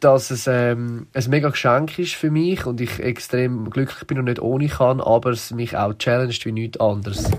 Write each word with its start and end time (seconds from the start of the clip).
dass 0.00 0.30
es 0.30 0.46
ähm, 0.46 1.06
ein 1.12 1.24
mega 1.28 1.50
Geschenk 1.50 1.98
ist 1.98 2.14
für 2.14 2.30
mich 2.30 2.66
und 2.66 2.80
ich 2.80 2.98
extrem 3.00 3.70
glücklich 3.70 4.06
bin 4.06 4.18
und 4.18 4.24
nicht 4.24 4.40
ohne 4.40 4.68
kann, 4.68 5.00
aber 5.00 5.30
es 5.30 5.50
mich 5.50 5.76
auch 5.76 5.94
challenged 5.94 6.44
wie 6.46 6.52
nichts 6.52 6.80
anderes. 6.80 7.30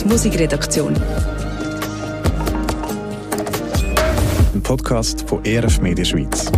Die 0.00 0.04
Musikredaktion. 0.06 0.94
Ein 4.54 4.62
Podcast 4.62 5.28
von 5.28 5.44
ERF 5.44 5.80
Media 5.80 6.04
Schweiz. 6.04 6.50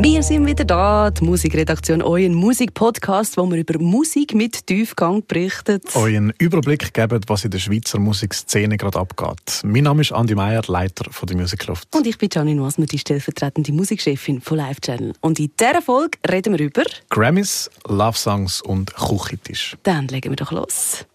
Wir 0.00 0.22
sind 0.22 0.46
wieder 0.46 0.64
da, 0.64 1.10
die 1.10 1.24
Musikredaktion, 1.24 2.02
euer 2.02 2.28
Musikpodcast, 2.28 3.36
wo 3.36 3.50
wir 3.50 3.58
über 3.58 3.80
Musik 3.80 4.32
mit 4.32 4.64
Tiefgang 4.64 5.24
berichtet. 5.26 5.96
Euch 5.96 6.16
einen 6.16 6.32
Überblick 6.38 6.94
geben, 6.94 7.20
was 7.26 7.44
in 7.44 7.50
der 7.50 7.58
Schweizer 7.58 7.98
Musikszene 7.98 8.76
gerade 8.76 8.96
abgeht. 8.96 9.60
Mein 9.64 9.82
Name 9.82 10.02
ist 10.02 10.12
Andi 10.12 10.36
Meier, 10.36 10.62
Leiter 10.68 11.10
von 11.10 11.26
der 11.26 11.36
Musikluft. 11.36 11.88
Und 11.96 12.06
ich 12.06 12.16
bin 12.16 12.28
Janine 12.32 12.62
Wasmer, 12.62 12.86
die 12.86 12.98
stellvertretende 12.98 13.72
Musikchefin 13.72 14.40
von 14.40 14.58
Live 14.58 14.80
Channel. 14.80 15.14
Und 15.20 15.40
in 15.40 15.50
dieser 15.58 15.82
Folge 15.82 16.16
reden 16.30 16.56
wir 16.56 16.64
über 16.64 16.84
Grammys, 17.10 17.68
Love 17.88 18.16
Songs 18.16 18.62
und 18.62 18.94
Küchentisch. 18.94 19.76
Dann 19.82 20.06
legen 20.06 20.30
wir 20.30 20.36
doch 20.36 20.52
los. 20.52 21.06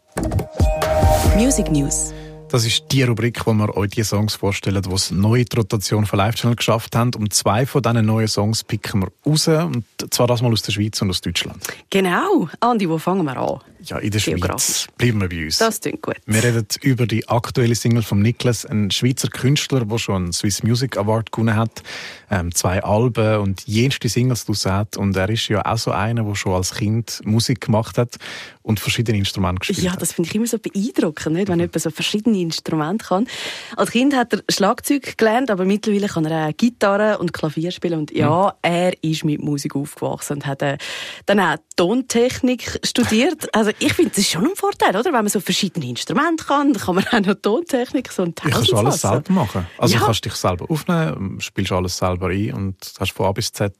Music 1.37 1.71
News. 1.71 2.13
Das 2.53 2.67
ist 2.67 2.83
die 2.91 3.01
Rubrik, 3.01 3.47
wo 3.47 3.53
wir 3.53 3.75
euch 3.75 3.89
die 3.89 4.03
Songs 4.03 4.35
vorstellen, 4.35 4.79
die 4.79 4.93
es 4.93 5.09
neu 5.09 5.39
in 5.39 5.45
die 5.45 5.57
Rotation 5.57 6.05
von 6.05 6.19
Live 6.19 6.35
Channel 6.35 6.55
geschafft 6.55 6.95
haben. 6.95 7.09
Und 7.15 7.33
zwei 7.33 7.65
von 7.65 7.81
diesen 7.81 8.05
neuen 8.05 8.27
Songs 8.27 8.63
picken 8.63 9.01
wir 9.01 9.11
raus. 9.25 9.47
Und 9.47 9.85
zwar 10.11 10.27
das 10.27 10.43
mal 10.43 10.51
aus 10.51 10.61
der 10.61 10.71
Schweiz 10.71 11.01
und 11.01 11.09
aus 11.09 11.19
Deutschland. 11.19 11.57
Genau. 11.89 12.47
Andi, 12.59 12.87
wo 12.87 12.99
fangen 12.99 13.25
wir 13.25 13.37
an? 13.37 13.59
Ja, 13.85 13.97
in 13.97 14.11
der 14.11 14.19
Schweiz. 14.19 14.87
Bleiben 14.97 15.19
wir 15.19 15.27
bei 15.27 15.43
uns. 15.43 15.57
Das 15.57 15.81
klingt 15.81 16.01
gut. 16.01 16.15
Wir 16.25 16.41
reden 16.41 16.65
über 16.81 17.05
die 17.05 17.27
aktuelle 17.27 17.75
Single 17.75 18.01
von 18.01 18.21
Niklas, 18.21 18.65
ein 18.65 18.91
Schweizer 18.91 19.27
Künstler, 19.27 19.85
der 19.85 19.97
schon 19.97 20.23
einen 20.23 20.33
Swiss 20.33 20.63
Music 20.63 20.97
Award 20.97 21.33
gewonnen 21.33 21.57
hat, 21.57 21.83
ähm, 22.31 22.55
zwei 22.55 22.81
Alben 22.81 23.39
und 23.39 23.67
jenste 23.67 24.07
Singles 24.07 24.45
draus 24.45 24.65
hat. 24.65 24.95
Und 24.95 25.17
er 25.17 25.29
ist 25.29 25.49
ja 25.49 25.65
auch 25.65 25.77
so 25.77 25.91
einer, 25.91 26.23
der 26.23 26.35
schon 26.35 26.53
als 26.53 26.75
Kind 26.75 27.21
Musik 27.25 27.59
gemacht 27.59 27.97
hat 27.97 28.15
und 28.61 28.79
verschiedene 28.79 29.17
Instrumente 29.17 29.59
gespielt 29.59 29.79
ja, 29.79 29.91
hat. 29.91 29.97
Ja, 29.97 29.99
das 29.99 30.13
finde 30.13 30.29
ich 30.29 30.35
immer 30.35 30.47
so 30.47 30.57
beeindruckend, 30.59 31.35
nicht? 31.35 31.49
wenn 31.49 31.59
jemand 31.59 31.81
so 31.81 31.89
verschiedene 31.89 32.39
Instrumente 32.39 33.05
kann. 33.05 33.27
Als 33.75 33.91
Kind 33.91 34.15
hat 34.15 34.31
er 34.31 34.43
Schlagzeug 34.49 35.17
gelernt, 35.17 35.51
aber 35.51 35.65
mittlerweile 35.65 36.07
kann 36.07 36.25
er 36.25 36.47
auch 36.47 36.57
Gitarre 36.57 37.17
und 37.17 37.33
Klavier 37.33 37.71
spielen. 37.71 37.99
Und 37.99 38.11
ja, 38.11 38.47
mhm. 38.47 38.51
er 38.61 39.03
ist 39.03 39.25
mit 39.25 39.41
Musik 39.41 39.75
aufgewachsen 39.75 40.35
und 40.35 40.45
hat 40.45 40.61
äh, 40.61 40.77
dann 41.25 41.41
auch 41.41 41.57
Tontechnik 41.75 42.79
studiert. 42.83 43.53
Also 43.53 43.72
ich 43.79 43.93
finde, 43.93 44.11
das 44.11 44.19
ist 44.19 44.31
schon 44.31 44.45
ein 44.45 44.55
Vorteil, 44.55 44.89
oder? 44.89 45.05
Wenn 45.05 45.13
man 45.13 45.27
so 45.27 45.39
verschiedene 45.39 45.87
Instrumente 45.87 46.45
kann, 46.45 46.73
dann 46.73 46.81
kann 46.81 46.95
man 46.95 47.05
auch 47.07 47.19
noch 47.19 47.35
Tontechnik 47.41 48.11
so 48.11 48.23
ein 48.23 48.33
Du 48.35 48.49
kannst 48.49 48.73
alles 48.73 49.01
selber 49.01 49.33
machen. 49.33 49.67
Also 49.77 49.93
ja. 49.93 49.99
du 49.99 50.05
kannst 50.05 50.25
dich 50.25 50.33
selber 50.33 50.69
aufnehmen, 50.69 51.39
spielst 51.41 51.71
alles 51.71 51.97
selber 51.97 52.27
ein 52.27 52.53
und 52.53 52.93
hast 52.99 53.11
von 53.11 53.25
A 53.27 53.31
bis 53.31 53.51
Z 53.51 53.73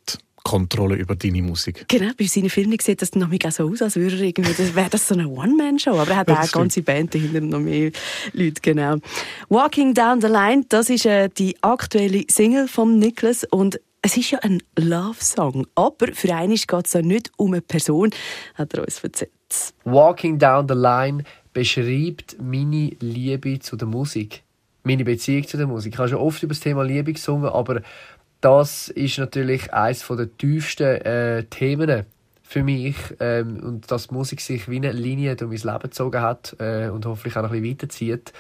Kontrolle 0.44 0.96
über 0.96 1.16
deine 1.16 1.42
Musik. 1.42 1.86
Genau, 1.88 2.12
bei 2.18 2.26
seinen 2.26 2.50
Filmen 2.50 2.78
sieht 2.80 3.02
das 3.02 3.16
noch 3.16 3.32
auch 3.32 3.52
so 3.52 3.70
aus, 3.70 3.82
als 3.82 3.96
würde 3.96 4.18
irgendwie, 4.18 4.54
das 4.54 4.76
wäre 4.76 4.90
das 4.90 5.08
so 5.08 5.16
eine 5.16 5.28
One-Man-Show, 5.28 5.98
aber 5.98 6.12
er 6.12 6.18
hat 6.18 6.30
auch 6.30 6.38
eine 6.38 6.48
ganze 6.50 6.82
Band 6.82 7.16
dahinter, 7.16 7.40
noch 7.40 7.60
mehr 7.60 7.92
Leute, 8.34 8.62
genau. 8.62 8.98
Walking 9.48 9.94
Down 9.94 10.22
the 10.22 10.28
Line, 10.28 10.66
das 10.68 10.90
ist 10.90 11.06
äh, 11.06 11.30
die 11.30 11.56
aktuelle 11.64 12.26
Single 12.30 12.68
von 12.68 13.00
Nicholas 13.00 13.46
und 13.46 13.80
es 14.02 14.18
ist 14.18 14.32
ja 14.32 14.40
ein 14.40 14.62
Love-Song, 14.78 15.66
aber 15.76 16.08
für 16.14 16.36
einen 16.36 16.56
geht 16.56 16.86
es 16.86 16.94
ja 16.94 17.02
nicht 17.02 17.32
um 17.38 17.54
eine 17.54 17.62
Person, 17.62 18.12
hat 18.56 18.74
er 18.74 18.84
uns 18.84 19.02
erzählt. 19.02 19.32
Walking 19.84 20.40
Down 20.40 20.68
the 20.68 20.76
Line 20.76 21.24
beschreibt 21.54 22.38
meine 22.42 22.92
Liebe 23.00 23.60
zu 23.60 23.76
der 23.76 23.88
Musik. 23.88 24.44
Meine 24.84 25.06
Beziehung 25.06 25.48
zu 25.48 25.58
der 25.58 25.68
Musik. 25.68 25.94
Ich 25.94 26.00
habe 26.00 26.10
schon 26.10 26.18
oft 26.18 26.44
über 26.44 26.54
das 26.54 26.60
Thema 26.60 26.84
Liebe 26.84 27.14
gesungen, 27.14 27.50
aber 27.50 27.82
das 28.42 28.90
ist 28.90 29.18
natürlich 29.18 29.74
eines 29.74 30.06
der 30.06 30.38
tiefsten 30.38 30.84
äh, 30.84 31.44
Themen 31.46 32.06
für 32.44 32.64
mich. 32.64 32.96
Ähm, 33.20 33.64
und 33.64 33.92
dass 33.92 34.12
Musik 34.12 34.42
sich 34.42 34.70
wie 34.70 34.76
eine 34.78 34.92
Linie 34.92 35.36
durch 35.36 35.64
mein 35.64 35.74
Leben 35.74 35.84
gezogen 35.84 36.22
hat 36.22 36.56
äh, 36.60 36.90
und 36.90 37.06
hoffentlich 37.06 37.38
auch 37.38 37.44
noch 37.44 37.52
ein 37.52 37.62
bisschen 37.62 37.80
weiterzieht 37.80 38.34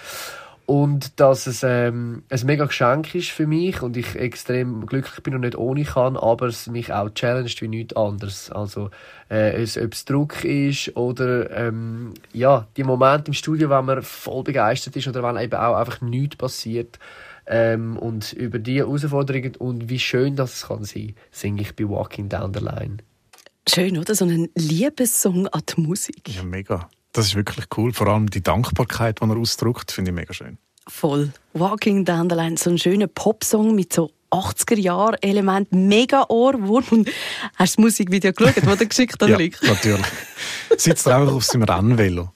und 0.65 1.19
dass 1.19 1.45
es 1.45 1.61
ähm, 1.63 2.23
ein 2.29 2.45
mega 2.45 2.65
Geschenk 2.65 3.13
ist 3.15 3.31
für 3.31 3.47
mich 3.47 3.81
und 3.81 3.97
ich 3.97 4.15
extrem 4.15 4.85
glücklich 4.85 5.21
bin 5.21 5.35
und 5.35 5.41
nicht 5.41 5.57
ohne 5.57 5.83
kann, 5.83 6.15
aber 6.15 6.47
es 6.47 6.67
mich 6.67 6.93
auch 6.93 7.09
challenged 7.09 7.61
wie 7.61 7.67
nichts 7.67 7.95
anderes. 7.95 8.49
Also 8.49 8.89
äh, 9.29 9.61
es, 9.61 9.77
ob 9.77 9.93
es 9.93 10.05
Druck 10.05 10.43
ist 10.45 10.95
oder 10.95 11.51
ähm, 11.51 12.13
ja, 12.31 12.67
die 12.77 12.83
Momente 12.83 13.27
im 13.27 13.33
Studio, 13.33 13.69
wenn 13.69 13.85
man 13.85 14.01
voll 14.03 14.43
begeistert 14.43 14.95
ist 14.95 15.07
oder 15.07 15.21
wenn 15.21 15.37
eben 15.37 15.55
auch 15.55 15.75
einfach 15.75 15.99
nichts 15.99 16.37
passiert 16.37 16.97
ähm, 17.45 17.97
und 17.97 18.31
über 18.31 18.59
die 18.59 18.77
Herausforderungen 18.77 19.57
und 19.57 19.89
wie 19.89 19.99
schön 19.99 20.37
das 20.37 20.67
kann 20.67 20.85
sein, 20.85 21.15
singe 21.31 21.61
ich 21.61 21.75
bei 21.75 21.87
Walking 21.89 22.29
Down 22.29 22.53
the 22.53 22.61
Line. 22.61 22.97
Schön, 23.67 23.97
oder? 23.97 24.15
So 24.15 24.25
ein 24.25 24.49
Liebessong 24.55 25.47
an 25.47 25.61
die 25.67 25.81
Musik. 25.81 26.35
Ja, 26.35 26.43
mega. 26.43 26.89
Das 27.13 27.27
ist 27.27 27.35
wirklich 27.35 27.65
cool. 27.77 27.93
Vor 27.93 28.07
allem 28.07 28.29
die 28.29 28.41
Dankbarkeit, 28.41 29.21
die 29.21 29.29
er 29.29 29.37
ausdrückt, 29.37 29.91
finde 29.91 30.11
ich 30.11 30.15
mega 30.15 30.33
schön. 30.33 30.57
Voll. 30.87 31.31
Walking 31.53 32.03
Down 32.03 32.29
the 32.29 32.35
Line, 32.35 32.57
so 32.57 32.69
ein 32.69 32.77
schöner 32.77 33.07
Popsong 33.07 33.73
mit 33.73 33.93
so 33.93 34.11
80er-Jahr-Element, 34.31 35.71
mega 35.71 36.25
Ohrwurm. 36.27 36.83
Und 36.89 37.09
hast 37.55 37.77
du 37.77 37.77
das 37.77 37.77
Musikvideo 37.77 38.33
geschaut, 38.33 38.57
das 38.57 38.79
er 38.79 38.85
geschickt 38.87 39.21
hat? 39.21 39.29
ja, 39.29 39.37
natürlich. 39.37 40.05
Sitzt 40.75 41.05
er 41.05 41.17
einfach 41.17 41.33
auf 41.33 41.45
seinem 41.45 41.63
Rennvelo. 41.63 42.31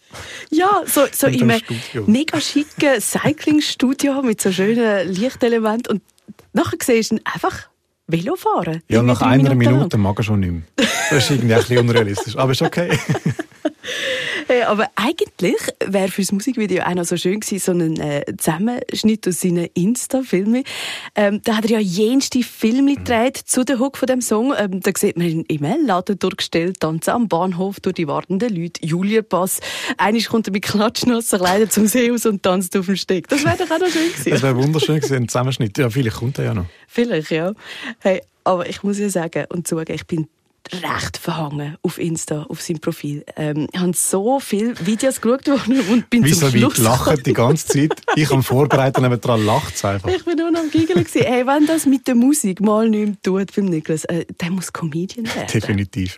Ja, 0.52 0.84
so, 0.86 1.08
so 1.12 1.26
in 1.28 1.50
einem 1.50 1.62
mega 2.06 2.40
schicken 2.40 3.02
Cycling-Studio 3.02 4.22
mit 4.22 4.40
so 4.42 4.52
schönen 4.52 5.12
Lichtelementen. 5.12 5.98
Und 5.98 6.04
nachher 6.54 6.78
siehst 6.84 7.12
du 7.12 7.16
ihn 7.16 7.22
einfach 7.26 7.68
Velo 8.06 8.36
fahren. 8.36 8.84
Ja, 8.88 9.02
nach 9.02 9.22
einer 9.22 9.56
Minute 9.56 9.98
mag 9.98 10.18
er 10.20 10.24
schon 10.24 10.40
nicht 10.40 10.52
mehr. 10.52 10.88
Das 11.10 11.24
ist 11.24 11.32
irgendwie 11.32 11.54
ein 11.54 11.62
bisschen 11.62 11.80
unrealistisch, 11.80 12.38
aber 12.38 12.52
ist 12.52 12.62
okay. 12.62 12.98
Hey, 14.48 14.64
aber 14.68 14.90
eigentlich 14.96 15.56
wäre 15.86 16.08
für 16.08 16.22
das 16.22 16.32
Musikvideo 16.32 16.84
auch 16.84 16.96
noch 16.96 17.06
so 17.06 17.18
schön 17.18 17.40
gewesen, 17.40 17.60
so 17.60 17.72
ein 17.72 18.00
äh, 18.00 18.24
Zusammenschnitt 18.38 19.28
aus 19.28 19.42
seinen 19.42 19.68
Insta-Filmen. 19.74 20.64
Ähm, 21.16 21.42
da 21.44 21.58
hat 21.58 21.66
er 21.66 21.72
ja 21.72 21.80
jenste 21.80 22.44
Filme 22.44 22.94
mhm. 22.94 22.96
gedreht 22.96 23.38
zu 23.38 23.64
der 23.64 23.80
Hook 23.80 23.98
von 23.98 24.08
dem 24.08 24.22
Song. 24.22 24.54
Ähm, 24.58 24.80
da 24.82 24.92
sieht 24.96 25.18
man 25.18 25.28
ihn 25.28 25.42
im 25.48 25.86
Laden 25.86 26.18
durchgestellt, 26.18 26.80
tanzen 26.80 27.12
am 27.12 27.28
Bahnhof 27.28 27.80
durch 27.80 27.96
die 27.96 28.08
wartenden 28.08 28.56
Leute, 28.56 28.86
Julia-Pass. 28.86 29.60
Eines 29.98 30.30
kommt 30.30 30.48
er 30.48 30.54
mit 30.54 30.64
klatschnassen 30.64 31.40
Kleidern 31.40 31.70
zum 31.70 31.88
See 31.88 32.12
aus 32.12 32.26
und 32.26 32.44
tanzt 32.44 32.76
auf 32.78 32.86
dem 32.86 32.96
Steg. 32.96 33.28
Das 33.28 33.44
wäre 33.44 33.58
doch 33.58 33.70
auch 33.70 33.80
noch 33.80 33.90
schön 33.90 34.12
gewesen. 34.12 34.32
Das 34.32 34.42
wäre 34.42 34.56
wunderschön 34.64 34.98
gewesen, 34.98 35.16
ein 35.18 35.28
Zusammenschnitt. 35.28 35.78
Ja, 35.78 35.90
vielleicht 35.90 36.18
kommt 36.18 36.38
er 36.40 36.46
ja 36.46 36.54
noch. 36.54 36.66
Vielleicht, 36.88 37.32
ja. 37.32 37.54
Hey, 38.00 38.22
aber 38.44 38.70
ich 38.70 38.82
muss 38.82 38.98
ja 38.98 39.10
sagen 39.10 39.46
und 39.50 39.68
zugeben, 39.68 39.94
ich 39.94 40.08
bin 40.08 40.28
recht 40.74 41.18
verhangen 41.18 41.78
auf 41.82 41.98
Insta, 41.98 42.44
auf 42.44 42.62
seinem 42.62 42.80
Profil. 42.80 43.26
Ähm, 43.36 43.68
ich 43.72 43.80
habe 43.80 43.94
so 43.94 44.40
viele 44.40 44.74
Videos 44.86 45.20
geschaut 45.22 45.48
und 45.48 46.10
bin 46.10 46.24
Wieso 46.24 46.50
zum 46.50 46.58
Schluss... 46.58 46.80
Wie 46.80 46.84
lachen 46.84 47.24
die 47.24 47.34
ganze 47.34 47.68
Zeit? 47.68 48.02
Ich 48.16 48.32
am 48.32 48.44
Vorbereiten, 48.44 49.06
aber 49.06 49.18
dran 49.18 49.46
lacht 49.46 49.76
es 49.76 49.86
einfach. 49.86 50.10
Ich 50.10 50.26
bin 50.26 50.38
nur 50.38 50.52
noch 50.52 50.62
am 50.62 50.70
Giggeln. 50.70 51.06
hey, 51.14 51.46
wenn 51.46 51.66
das 51.66 51.86
mit 51.86 52.08
der 52.08 52.16
Musik 52.16 52.62
mal 52.62 52.90
nicht 52.90 53.08
mehr 53.08 53.22
tut 53.22 53.54
beim 53.56 53.66
Niklas, 53.66 54.06
äh, 54.06 54.26
der 54.40 54.52
muss 54.52 54.72
Comedian 54.72 55.28
werden. 55.28 55.48
Definitiv. 55.52 56.18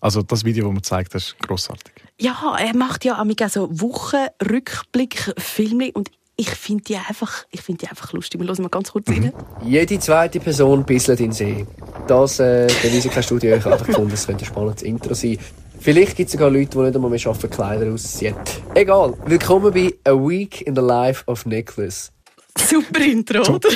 Also 0.00 0.22
das 0.22 0.44
Video, 0.44 0.64
das 0.64 0.74
man 0.74 0.82
zeigt, 0.82 1.14
ist 1.14 1.36
grossartig. 1.38 1.92
Ja, 2.20 2.56
er 2.58 2.76
macht 2.76 3.04
ja 3.04 3.20
auch 3.20 3.26
so 3.48 3.68
Wochenrückblick-Filme 3.70 5.90
und 5.92 6.10
ich 6.36 6.50
finde 6.50 6.84
die, 6.84 6.96
einfach, 6.96 7.44
find 7.54 7.82
die 7.82 7.88
einfach 7.88 8.12
lustig. 8.12 8.40
Wir 8.40 8.48
hören 8.48 8.62
mal 8.62 8.68
ganz 8.68 8.90
kurz 8.90 9.08
rein. 9.08 9.32
Mhm. 9.62 9.68
Jede 9.68 9.98
zweite 9.98 10.40
Person 10.40 10.84
bisselt 10.84 11.20
in 11.20 11.32
See. 11.32 11.64
Das 12.06 12.40
äh, 12.40 12.66
beweisen 12.82 13.10
keine 13.10 13.22
Studie. 13.22 13.48
Ich 13.48 13.64
habe 13.64 13.84
gefunden, 13.84 14.12
es 14.12 14.26
könnte 14.26 14.44
ein 14.44 14.46
spannendes 14.46 14.82
Intro 14.82 15.14
sein. 15.14 15.38
Vielleicht 15.78 16.16
gibt 16.16 16.28
es 16.28 16.32
sogar 16.32 16.50
Leute, 16.50 16.70
die 16.70 16.78
nicht 16.78 16.94
einmal 16.96 17.10
mehr 17.10 17.18
schaffen, 17.18 17.50
Kleider 17.50 17.92
auszuziehen. 17.92 18.34
Egal. 18.74 19.14
Willkommen 19.26 19.72
bei 19.72 19.94
A 20.04 20.12
Week 20.12 20.62
in 20.62 20.74
the 20.74 20.80
Life 20.80 21.22
of 21.26 21.46
Nicholas. 21.46 22.10
Super 22.56 23.04
Intro, 23.04 23.54
oder? 23.54 23.68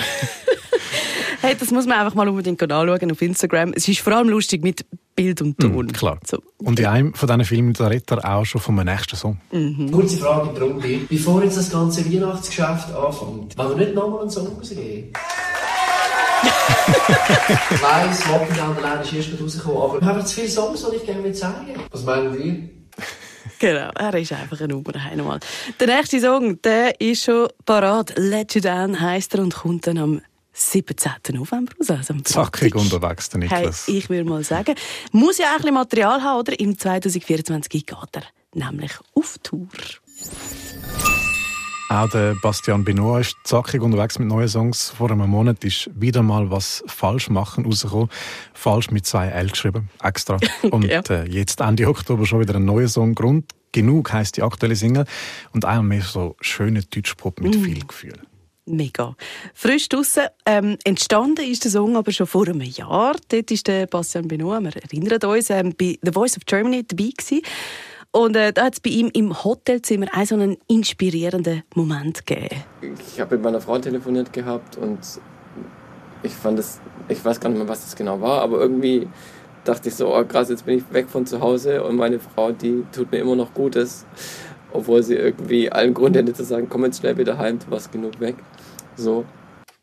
Hey, 1.40 1.56
das 1.58 1.70
muss 1.70 1.86
man 1.86 1.98
einfach 1.98 2.14
mal 2.14 2.28
unbedingt 2.28 2.62
anschauen 2.62 3.10
auf 3.10 3.22
Instagram. 3.22 3.72
Es 3.74 3.88
ist 3.88 4.00
vor 4.00 4.12
allem 4.14 4.28
lustig 4.28 4.62
mit 4.62 4.84
Bild 5.14 5.42
und 5.42 5.58
Ton. 5.58 5.86
Mm, 5.86 5.92
klar. 5.92 6.18
So. 6.24 6.38
Und 6.58 6.78
in 6.78 6.86
einem 6.86 7.14
von 7.14 7.28
diesen 7.28 7.44
Filmen 7.44 7.72
da 7.72 7.88
redet 7.88 8.10
er 8.10 8.36
auch 8.36 8.44
schon 8.44 8.60
vom 8.60 8.76
nächsten 8.76 9.16
Song. 9.16 9.40
Mhm. 9.50 9.90
Kurze 9.90 10.16
Frage 10.18 10.50
in 10.50 10.62
Runde. 10.62 11.00
Bevor 11.08 11.42
jetzt 11.42 11.58
das 11.58 11.70
ganze 11.70 12.04
Weihnachtsgeschäft 12.04 12.94
anfängt, 12.94 13.58
wollen 13.58 13.78
wir 13.78 13.86
nicht 13.86 13.94
nochmal 13.94 14.20
einen 14.22 14.30
Song 14.30 14.46
rausgeben? 14.46 15.12
ich 16.42 17.82
weiss, 17.82 18.22
Down 18.24 18.76
the 18.76 18.82
Line 18.82 19.02
ist 19.02 19.12
erst 19.12 19.30
gerade 19.30 19.42
rausgekommen, 19.42 19.82
aber 19.82 20.00
wir 20.00 20.06
haben 20.06 20.26
zu 20.26 20.34
viele 20.34 20.48
Songs, 20.48 20.86
die 20.88 20.96
ich 20.96 21.04
gerne 21.04 21.32
zeigen 21.32 21.80
Was 21.90 22.04
meinen 22.04 22.40
ihr? 22.40 22.68
Genau, 23.58 23.90
er 23.98 24.14
ist 24.14 24.32
einfach 24.32 24.60
ein 24.60 24.72
Uber 24.72 24.94
einmal. 24.94 25.40
Der 25.80 25.88
nächste 25.88 26.20
Song, 26.20 26.62
der 26.62 27.00
ist 27.00 27.24
schon 27.24 27.48
parat. 27.66 28.12
Let 28.16 28.54
You 28.54 28.60
Down 28.60 29.00
heisst 29.00 29.34
er 29.34 29.40
und 29.40 29.52
kommt 29.52 29.88
dann 29.88 29.98
am 29.98 30.20
17. 30.58 31.12
November 31.32 31.72
raus. 31.78 31.90
Also 31.90 32.14
Zackig 32.24 32.74
unterwegs, 32.74 33.28
der 33.28 33.40
Niklas. 33.40 33.86
Hey, 33.86 33.98
ich 33.98 34.10
würde 34.10 34.28
mal 34.28 34.42
sagen, 34.44 34.74
muss 35.12 35.38
ja 35.38 35.46
auch 35.46 35.50
ein 35.52 35.58
bisschen 35.58 35.74
Material 35.74 36.22
haben, 36.22 36.40
oder? 36.40 36.58
Im 36.58 36.76
2024 36.78 37.86
geht 37.86 37.90
er 38.12 38.22
nämlich 38.52 38.92
auf 39.14 39.38
Tour. 39.42 39.68
Auch 41.90 42.10
der 42.10 42.34
Bastian 42.42 42.84
Benoit 42.84 43.22
ist 43.22 43.36
zackig 43.44 43.80
unterwegs 43.80 44.18
mit 44.18 44.28
neuen 44.28 44.48
Songs. 44.48 44.90
Vor 44.90 45.10
einem 45.10 45.30
Monat 45.30 45.64
ist 45.64 45.88
wieder 45.94 46.22
mal 46.22 46.50
was 46.50 46.84
falsch 46.86 47.30
machen 47.30 47.64
rausgekommen. 47.64 48.10
Falsch 48.52 48.90
mit 48.90 49.06
zwei 49.06 49.28
L 49.28 49.48
geschrieben, 49.48 49.88
extra. 50.02 50.38
Und 50.70 50.84
ja. 50.84 51.00
äh, 51.08 51.26
jetzt 51.30 51.60
Ende 51.60 51.88
Oktober 51.88 52.26
schon 52.26 52.40
wieder 52.40 52.56
ein 52.56 52.66
neuer 52.66 52.88
Song. 52.88 53.14
Grund 53.14 53.46
genug 53.72 54.12
heißt 54.12 54.36
die 54.36 54.42
aktuelle 54.42 54.76
Single 54.76 55.04
und 55.52 55.64
auch 55.66 55.82
mehr 55.82 56.02
so 56.02 56.36
schöne 56.40 56.82
Deutschpop 56.82 57.40
mit 57.40 57.54
mm. 57.54 57.62
viel 57.62 57.86
Gefühl. 57.86 58.18
Mega. 58.68 59.16
Frisch 59.54 59.88
draussen. 59.88 60.24
Ähm, 60.46 60.78
entstanden 60.84 61.50
ist 61.50 61.64
der 61.64 61.70
Song 61.70 61.96
aber 61.96 62.12
schon 62.12 62.26
vor 62.26 62.46
einem 62.46 62.60
Jahr. 62.60 63.16
Dort 63.28 63.50
ist 63.50 63.66
der 63.66 63.86
Bastian 63.86 64.28
Benoit, 64.28 64.62
wir 64.62 64.76
erinnern 64.76 65.30
uns, 65.30 65.50
ähm, 65.50 65.74
bei 65.78 65.98
The 66.02 66.12
Voice 66.12 66.36
of 66.36 66.44
Germany 66.46 66.84
dabei 66.86 67.10
gewesen. 67.16 67.42
Und 68.10 68.36
äh, 68.36 68.52
da 68.52 68.64
hat 68.64 68.74
es 68.74 68.80
bei 68.80 68.90
ihm 68.90 69.10
im 69.12 69.44
Hotelzimmer 69.44 70.06
auch 70.14 70.24
so 70.24 70.34
einen 70.34 70.56
inspirierenden 70.66 71.62
Moment 71.74 72.26
gegeben. 72.26 72.62
Ich 72.80 73.20
habe 73.20 73.36
mit 73.36 73.44
meiner 73.44 73.60
Frau 73.60 73.78
telefoniert 73.78 74.32
gehabt 74.32 74.76
und 74.78 74.98
ich 76.22 76.32
fand 76.32 76.58
es, 76.58 76.80
ich 77.08 77.22
weiß 77.24 77.38
gar 77.38 77.50
nicht 77.50 77.58
mehr, 77.58 77.68
was 77.68 77.82
das 77.84 77.96
genau 77.96 78.20
war, 78.20 78.42
aber 78.42 78.60
irgendwie 78.60 79.08
dachte 79.64 79.88
ich 79.90 79.94
so, 79.94 80.14
oh 80.16 80.24
krass, 80.24 80.48
jetzt 80.48 80.64
bin 80.64 80.78
ich 80.78 80.92
weg 80.92 81.08
von 81.08 81.26
zu 81.26 81.40
Hause 81.40 81.84
und 81.84 81.96
meine 81.96 82.18
Frau, 82.18 82.52
die 82.52 82.84
tut 82.92 83.12
mir 83.12 83.18
immer 83.18 83.36
noch 83.36 83.52
Gutes, 83.52 84.06
obwohl 84.72 85.02
sie 85.02 85.14
irgendwie 85.14 85.70
allen 85.70 85.94
Grund 85.94 86.16
hätte 86.16 86.32
zu 86.32 86.44
sagen, 86.44 86.68
komm 86.68 86.84
jetzt 86.84 87.00
schnell 87.00 87.16
wieder 87.16 87.38
heim, 87.38 87.58
du 87.58 87.70
warst 87.70 87.92
genug 87.92 88.20
weg. 88.20 88.36
So 88.96 89.24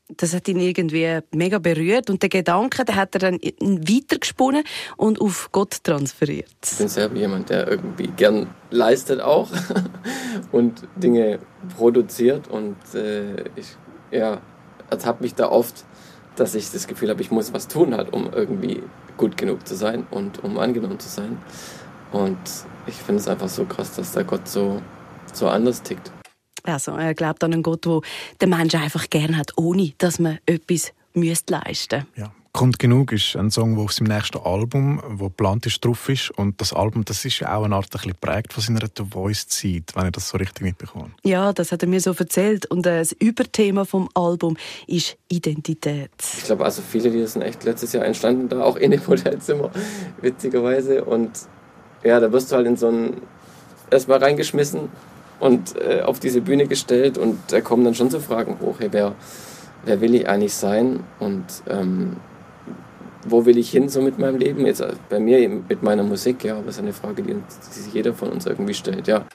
das 0.07 0.33
hat 0.35 0.47
ihn 0.47 0.59
irgendwie 0.59 1.19
mega 1.33 1.57
berührt 1.57 2.09
und 2.09 2.21
der 2.21 2.29
Gedanke, 2.29 2.85
der 2.85 2.95
hat 2.95 3.15
er 3.15 3.19
dann 3.19 3.39
weitergesponnen 3.41 4.63
und 4.97 5.19
auf 5.19 5.49
Gott 5.51 5.83
transferiert. 5.83 6.51
Ich 6.63 6.77
bin 6.77 6.87
selber 6.87 7.15
jemand, 7.15 7.49
der 7.49 7.67
irgendwie 7.67 8.07
gern 8.07 8.47
leistet 8.69 9.19
auch 9.19 9.49
und 10.51 10.83
Dinge 10.95 11.39
produziert 11.75 12.47
und 12.47 12.75
äh, 12.93 13.45
ich 13.55 13.75
ja, 14.11 14.41
ertappe 14.91 15.23
mich 15.23 15.33
da 15.33 15.49
oft, 15.49 15.85
dass 16.35 16.53
ich 16.53 16.71
das 16.71 16.85
Gefühl 16.85 17.09
habe, 17.09 17.21
ich 17.21 17.31
muss 17.31 17.53
was 17.53 17.67
tun 17.67 17.95
halt, 17.95 18.13
um 18.13 18.29
irgendwie 18.31 18.83
gut 19.17 19.37
genug 19.37 19.67
zu 19.67 19.75
sein 19.75 20.05
und 20.11 20.43
um 20.43 20.59
angenommen 20.59 20.99
zu 20.99 21.09
sein. 21.09 21.37
Und 22.11 22.37
ich 22.87 22.95
finde 22.95 23.21
es 23.21 23.27
einfach 23.27 23.49
so 23.49 23.65
krass, 23.65 23.95
dass 23.95 24.11
der 24.11 24.23
Gott 24.23 24.47
so, 24.47 24.81
so 25.33 25.47
anders 25.47 25.81
tickt. 25.81 26.11
Also 26.63 26.93
er 26.93 27.13
glaubt 27.13 27.43
an 27.43 27.53
einen 27.53 27.63
Gott, 27.63 27.85
der 27.85 28.01
den 28.41 28.49
Menschen 28.49 28.81
einfach 28.81 29.09
gern 29.09 29.37
hat, 29.37 29.51
ohne 29.57 29.93
dass 29.97 30.19
man 30.19 30.39
etwas 30.45 30.91
müsste 31.13 31.53
leisten 31.53 32.05
Ja. 32.15 32.31
Grund 32.55 32.79
genug 32.79 33.11
ist 33.11 33.35
ein 33.35 33.51
Song, 33.51 33.75
der 33.75 33.83
auf 33.83 33.91
seinem 33.91 34.15
nächsten 34.15 34.37
Album, 34.37 35.03
wo 35.05 35.25
geplant 35.25 35.65
ist, 35.65 35.83
drauf 35.83 36.07
ist. 36.07 36.31
Und 36.31 36.61
das 36.61 36.71
Album, 36.71 37.03
das 37.03 37.25
ist 37.25 37.41
ja 37.41 37.53
auch 37.53 37.65
eine 37.65 37.75
Art 37.75 37.87
ein 37.87 37.89
bisschen 37.89 38.11
geprägt 38.13 38.53
von 38.53 38.63
seiner 38.63 38.79
The 38.79 39.03
Voice-Zeit, 39.03 39.91
wenn 39.93 40.05
ich 40.05 40.11
das 40.13 40.29
so 40.29 40.37
richtig 40.37 40.61
mitbekomme. 40.61 41.11
Ja, 41.25 41.51
das 41.51 41.73
hat 41.73 41.83
er 41.83 41.89
mir 41.89 41.99
so 41.99 42.13
erzählt. 42.13 42.65
Und 42.67 42.85
äh, 42.85 42.99
das 42.99 43.11
Überthema 43.11 43.83
vom 43.83 44.07
Album 44.13 44.55
ist 44.87 45.17
Identität. 45.27 46.11
Ich 46.37 46.45
glaube, 46.45 46.63
also 46.63 46.81
viele, 46.81 47.11
die 47.11 47.27
sind 47.27 47.41
echt 47.41 47.65
letztes 47.65 47.91
Jahr 47.91 48.05
entstanden, 48.05 48.47
da 48.47 48.63
auch 48.63 48.77
in 48.77 48.91
dem 48.91 49.05
Hotelzimmer, 49.05 49.69
witzigerweise. 50.21 51.03
Und 51.03 51.31
ja, 52.05 52.19
da 52.19 52.31
wirst 52.31 52.51
du 52.51 52.55
halt 52.55 52.67
in 52.67 52.77
so 52.77 52.87
ein 52.87 53.21
erstmal 53.89 54.19
reingeschmissen 54.19 54.89
und 55.39 55.75
äh, 55.77 56.01
auf 56.01 56.19
diese 56.19 56.41
Bühne 56.41 56.67
gestellt 56.67 57.17
und 57.17 57.39
da 57.49 57.61
kommen 57.61 57.83
dann 57.83 57.95
schon 57.95 58.09
so 58.09 58.19
Fragen 58.19 58.59
hoch, 58.61 58.75
hey, 58.79 58.89
wer, 58.91 59.15
wer 59.85 60.01
will 60.01 60.15
ich 60.15 60.27
eigentlich 60.27 60.53
sein 60.53 61.01
und 61.19 61.45
ähm, 61.67 62.17
wo 63.27 63.45
will 63.45 63.57
ich 63.57 63.71
hin 63.71 63.89
so 63.89 64.01
mit 64.01 64.19
meinem 64.19 64.37
Leben? 64.37 64.65
Jetzt 64.65 64.81
äh, 64.81 64.93
bei 65.09 65.19
mir 65.19 65.49
mit 65.49 65.83
meiner 65.83 66.03
Musik, 66.03 66.43
ja, 66.43 66.53
aber 66.55 66.67
das 66.67 66.75
ist 66.75 66.81
eine 66.81 66.93
Frage, 66.93 67.23
die, 67.23 67.33
die 67.33 67.79
sich 67.79 67.93
jeder 67.93 68.13
von 68.13 68.29
uns 68.29 68.45
irgendwie 68.45 68.73
stellt, 68.73 69.07
ja. 69.07 69.25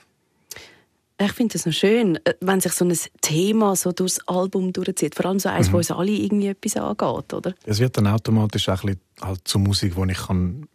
Ich 1.22 1.32
finde 1.32 1.58
es 1.58 1.66
noch 1.66 1.72
schön, 1.74 2.18
äh, 2.24 2.34
wenn 2.40 2.60
sich 2.60 2.72
so 2.72 2.84
ein 2.84 2.96
Thema 3.20 3.76
so 3.76 3.92
durchs 3.92 4.20
Album 4.26 4.72
durchzieht. 4.72 5.14
Vor 5.14 5.26
allem 5.26 5.38
so 5.38 5.50
eins, 5.50 5.68
mhm. 5.68 5.72
wo 5.74 5.76
uns 5.76 5.90
alle 5.90 6.12
irgendwie 6.12 6.46
etwas 6.46 6.76
angeht, 6.76 7.34
oder? 7.34 7.52
Es 7.66 7.78
wird 7.78 7.96
dann 7.98 8.06
automatisch 8.06 8.68
auch 8.70 8.82
ein 8.84 8.96
bisschen 8.96 9.00
halt 9.20 9.40
zur 9.44 9.60
Musik, 9.60 9.94
die 9.96 10.12
ich 10.12 10.18
kann 10.18 10.66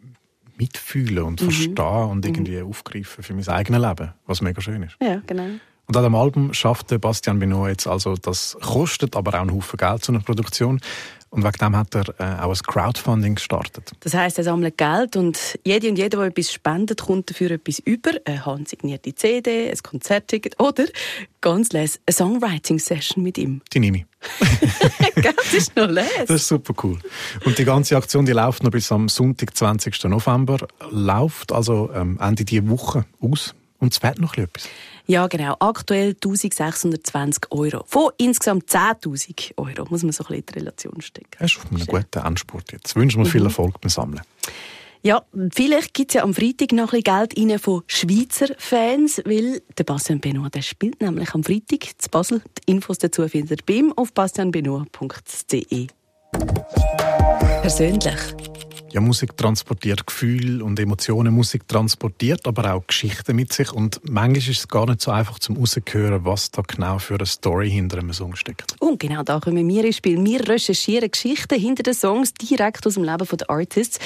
mitfühlen 0.56 1.24
und 1.24 1.40
mhm. 1.40 1.50
verstehen 1.50 1.78
und 1.78 2.24
mhm. 2.24 2.30
irgendwie 2.34 2.56
mhm. 2.56 2.68
aufgreifen 2.68 3.22
für 3.22 3.34
mein 3.34 3.48
eigenes 3.48 3.80
Leben, 3.80 4.12
was 4.26 4.40
mega 4.42 4.60
schön 4.60 4.82
ist. 4.82 4.96
Ja, 5.02 5.22
genau. 5.26 5.48
Und 5.88 5.96
an 5.96 6.02
dem 6.02 6.14
Album 6.14 6.52
schafft 6.52 7.00
Bastian 7.00 7.38
Benoit 7.38 7.70
jetzt 7.70 7.86
also, 7.86 8.16
das 8.16 8.56
kostet 8.60 9.14
aber 9.14 9.34
auch 9.34 9.42
einen 9.42 9.54
Haufen 9.54 9.76
Geld 9.76 10.04
zu 10.04 10.12
einer 10.12 10.20
Produktion. 10.20 10.80
Und 11.30 11.42
wegen 11.42 11.58
dem 11.58 11.76
hat 11.76 11.94
er 11.94 12.08
äh, 12.18 12.42
auch 12.42 12.50
ein 12.50 12.58
Crowdfunding 12.66 13.34
gestartet. 13.34 13.92
Das 14.00 14.14
heisst, 14.14 14.38
er 14.38 14.44
sammelt 14.44 14.78
Geld 14.78 15.16
und 15.16 15.58
jede 15.64 15.88
und 15.88 15.96
jeder, 15.96 16.18
der 16.18 16.28
etwas 16.28 16.52
spendet, 16.52 17.02
kommt 17.02 17.28
dafür 17.28 17.50
etwas 17.50 17.78
über. 17.80 18.12
Eine 18.24 18.46
handsignierte 18.46 19.14
CD, 19.14 19.68
ein 19.70 19.78
Konzertticket 19.82 20.58
oder 20.60 20.84
ganz 21.40 21.72
les 21.72 22.00
eine 22.06 22.14
Songwriting-Session 22.14 23.22
mit 23.22 23.38
ihm. 23.38 23.60
Die 23.72 23.80
nehme 23.80 23.98
ich. 23.98 24.06
das 25.22 25.52
ist 25.52 25.76
noch 25.76 25.88
les. 25.88 26.06
Das 26.26 26.36
ist 26.36 26.48
super 26.48 26.74
cool. 26.84 26.98
Und 27.44 27.58
die 27.58 27.64
ganze 27.64 27.96
Aktion 27.96 28.24
die 28.24 28.32
läuft 28.32 28.62
noch 28.62 28.70
bis 28.70 28.90
am 28.90 29.08
Sonntag, 29.08 29.56
20. 29.56 30.04
November. 30.04 30.66
Läuft 30.90 31.52
also 31.52 31.90
ähm, 31.92 32.18
Ende 32.20 32.44
dieser 32.44 32.68
Woche 32.68 33.04
aus. 33.20 33.54
Und 33.86 33.92
es 33.92 33.98
fehlt 33.98 34.18
noch 34.18 34.36
etwas. 34.36 34.68
Ja, 35.06 35.28
genau. 35.28 35.54
Aktuell 35.60 36.08
1620 36.08 37.52
Euro. 37.52 37.84
Von 37.86 38.10
insgesamt 38.16 38.68
10.000 38.68 39.52
Euro. 39.56 39.86
Muss 39.88 40.02
man 40.02 40.10
so 40.10 40.24
ein 40.24 40.26
bisschen 40.26 40.34
in 40.34 40.46
die 40.46 40.58
Relation 40.58 41.00
stecken. 41.00 41.30
Das 41.38 41.52
ist 41.52 41.58
auf 41.58 41.70
einem 41.70 41.86
guten 41.86 42.26
Endspurt 42.26 42.72
jetzt. 42.72 42.96
Wünschen 42.96 43.22
wir 43.22 43.30
viel 43.30 43.42
mhm. 43.42 43.46
Erfolg 43.46 43.80
beim 43.80 43.88
Sammeln. 43.88 44.22
Ja, 45.02 45.22
vielleicht 45.52 45.94
gibt 45.94 46.10
es 46.10 46.14
ja 46.14 46.24
am 46.24 46.34
Freitag 46.34 46.72
noch 46.72 46.92
ein 46.92 47.00
bisschen 47.00 47.36
Geld 47.36 47.38
rein 47.38 47.58
von 47.60 47.84
Schweizer 47.86 48.48
Fans, 48.58 49.22
weil 49.24 49.62
der 49.78 49.84
Bastian 49.84 50.18
Benoit 50.18 50.52
der 50.52 50.62
spielt 50.62 51.00
nämlich 51.00 51.32
am 51.32 51.44
Freitag 51.44 51.86
zu 51.96 52.10
Basel. 52.10 52.42
Die 52.58 52.72
Infos 52.72 52.98
dazu 52.98 53.28
findet 53.28 53.60
ihr 53.60 53.82
beim 53.82 53.92
auf 53.92 54.12
bastianbenoit.de. 54.12 55.86
Persönlich. 57.62 58.55
Ja, 58.96 59.02
Musik 59.02 59.36
transportiert 59.36 60.06
Gefühle 60.06 60.64
und 60.64 60.80
Emotionen. 60.80 61.34
Musik 61.34 61.68
transportiert 61.68 62.46
aber 62.46 62.72
auch 62.72 62.86
Geschichten 62.86 63.36
mit 63.36 63.52
sich. 63.52 63.70
Und 63.70 64.00
manchmal 64.08 64.38
ist 64.38 64.48
es 64.48 64.68
gar 64.68 64.86
nicht 64.86 65.02
so 65.02 65.10
einfach 65.10 65.38
zum 65.38 65.58
rauszuhören, 65.58 66.24
was 66.24 66.50
da 66.50 66.62
genau 66.62 66.98
für 66.98 67.16
eine 67.16 67.26
Story 67.26 67.70
hinter 67.70 67.98
einem 67.98 68.14
Song 68.14 68.34
steckt. 68.36 68.74
Und 68.80 68.98
genau 68.98 69.22
da 69.22 69.38
kommen 69.38 69.68
wir 69.68 69.84
ins 69.84 69.96
Spiel. 69.96 70.24
Wir 70.24 70.48
recherchieren 70.48 71.10
Geschichten 71.10 71.60
hinter 71.60 71.82
den 71.82 71.92
Songs 71.92 72.32
direkt 72.32 72.86
aus 72.86 72.94
dem 72.94 73.04
Leben 73.04 73.26
der 73.36 73.50
Artists. 73.50 73.98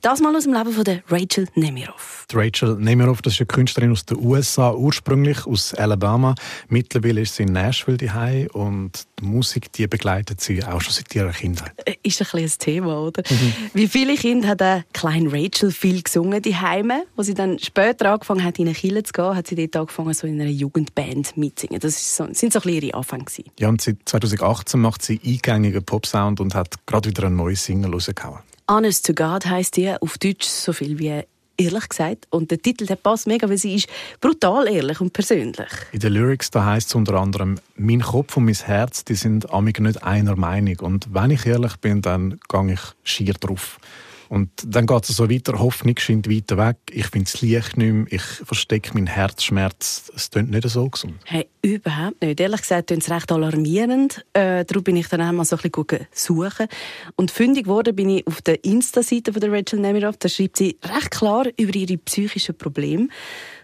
Das 0.00 0.20
mal 0.20 0.34
aus 0.34 0.44
dem 0.44 0.54
Leben 0.54 0.72
von 0.72 0.84
Rachel 1.10 1.46
Nemiroff. 1.54 2.24
Die 2.30 2.36
Rachel 2.36 2.76
Nemiroff, 2.76 3.20
das 3.20 3.34
ist 3.34 3.40
eine 3.40 3.48
Künstlerin 3.48 3.92
aus 3.92 4.06
den 4.06 4.16
USA, 4.16 4.72
ursprünglich 4.72 5.46
aus 5.46 5.74
Alabama. 5.74 6.34
Mittlerweile 6.68 7.20
ist 7.20 7.34
sie 7.34 7.42
in 7.42 7.52
Nashville 7.52 7.98
daheim 7.98 8.46
und 8.54 9.06
die 9.20 9.26
Musik 9.26 9.70
die 9.74 9.86
begleitet 9.86 10.40
sie 10.40 10.64
auch 10.64 10.80
schon 10.80 10.94
seit 10.94 11.14
ihrer 11.14 11.32
Kindheit. 11.32 11.72
Äh, 11.84 11.96
ist 12.02 12.22
ein 12.22 12.26
bisschen 12.32 12.44
ein 12.44 12.58
Thema, 12.58 13.00
oder? 13.00 13.22
Mhm. 13.28 13.52
Wie 13.74 13.88
viele 13.88 14.14
Kinder 14.14 14.37
hat 14.46 14.60
der 14.60 14.84
kleine 14.92 15.32
Rachel 15.32 15.70
viel 15.70 16.02
gesungen 16.02 16.42
die 16.42 16.56
Heime, 16.56 17.04
wo 17.16 17.22
sie 17.22 17.34
dann 17.34 17.58
später 17.58 18.12
angefangen 18.12 18.44
hat, 18.44 18.58
in 18.58 18.66
eine 18.66 18.74
Kirche 18.74 19.02
zu 19.02 19.12
gehen, 19.12 19.34
hat 19.34 19.46
sie 19.46 19.56
dort 19.56 19.76
angefangen, 19.76 20.14
so 20.14 20.26
in 20.26 20.40
einer 20.40 20.50
Jugendband 20.50 21.36
mitzusingen. 21.36 21.80
Das 21.80 22.16
so, 22.16 22.26
sind 22.32 22.52
so 22.52 22.58
ein 22.58 22.62
bisschen 22.62 22.82
ihre 22.82 22.94
Anfänge. 22.94 23.24
Ja, 23.58 23.68
und 23.68 23.80
seit 23.80 23.96
2018 24.04 24.80
macht 24.80 25.02
sie 25.02 25.20
eingängigen 25.24 25.84
Popsound 25.84 26.40
und 26.40 26.54
hat 26.54 26.86
gerade 26.86 27.08
wieder 27.08 27.24
eine 27.24 27.36
neue 27.36 27.56
Single 27.56 27.92
rausgehauen. 27.92 28.40
Honest 28.70 29.06
to 29.06 29.14
God 29.14 29.46
heisst 29.46 29.76
die 29.76 29.94
auf 30.00 30.18
Deutsch 30.18 30.46
so 30.46 30.72
viel 30.72 30.98
wie 30.98 31.24
ehrlich 31.58 31.88
gesagt. 31.88 32.26
Und 32.30 32.50
der 32.50 32.62
Titel 32.62 32.86
der 32.86 32.96
passt 32.96 33.26
mega, 33.26 33.48
weil 33.48 33.58
sie 33.58 33.74
ist 33.74 33.88
brutal 34.20 34.68
ehrlich 34.68 35.00
und 35.00 35.12
persönlich. 35.12 35.68
In 35.92 36.00
den 36.00 36.12
Lyrics 36.12 36.50
da 36.50 36.64
heißt 36.64 36.88
es 36.88 36.94
unter 36.94 37.14
anderem, 37.14 37.58
mein 37.76 38.00
Kopf 38.00 38.36
und 38.36 38.44
mein 38.44 38.54
Herz, 38.54 39.04
die 39.04 39.14
sind 39.14 39.52
amig 39.52 39.80
nicht 39.80 40.02
einer 40.02 40.36
Meinung. 40.36 40.78
Und 40.80 41.12
wenn 41.12 41.30
ich 41.30 41.44
ehrlich 41.44 41.76
bin, 41.76 42.00
dann 42.00 42.38
gehe 42.48 42.72
ich 42.72 42.80
schier 43.02 43.34
drauf. 43.34 43.78
Und 44.28 44.50
dann 44.64 44.86
geht 44.86 45.08
es 45.08 45.16
so 45.16 45.30
weiter, 45.30 45.58
Hoffnung 45.58 45.96
scheint 45.98 46.30
weiter 46.30 46.58
weg, 46.58 46.76
ich 46.90 47.06
finde 47.06 47.30
das 47.30 47.40
Licht 47.40 47.76
nicht 47.76 47.92
mehr, 47.92 48.06
ich 48.10 48.22
verstecke 48.22 48.94
meinen 48.94 49.06
Herzschmerz. 49.06 50.12
Es 50.14 50.30
klingt 50.30 50.50
nicht 50.50 50.68
so 50.68 50.88
gesund. 50.88 51.14
Hey, 51.24 51.48
überhaupt 51.62 52.20
nicht. 52.22 52.40
Ehrlich 52.40 52.60
gesagt 52.60 52.88
klingt 52.88 53.02
es 53.02 53.10
recht 53.10 53.32
alarmierend. 53.32 54.24
Äh, 54.32 54.64
darum 54.64 54.84
bin 54.84 54.96
ich 54.96 55.08
dann 55.08 55.20
einmal 55.20 55.44
so 55.44 55.56
ein 55.56 55.70
bisschen 55.70 56.06
suchen. 56.12 56.66
Und 57.16 57.30
fündig 57.30 57.64
geworden 57.64 57.96
bin 57.96 58.10
ich 58.10 58.26
auf 58.26 58.42
der 58.42 58.64
Insta-Seite 58.64 59.32
von 59.32 59.40
der 59.40 59.52
Rachel 59.52 59.80
Nemiroff. 59.80 60.16
Da 60.18 60.28
schreibt 60.28 60.58
sie 60.58 60.76
recht 60.84 61.10
klar 61.10 61.46
über 61.56 61.74
ihre 61.74 61.96
psychischen 61.98 62.56
Probleme. 62.56 63.08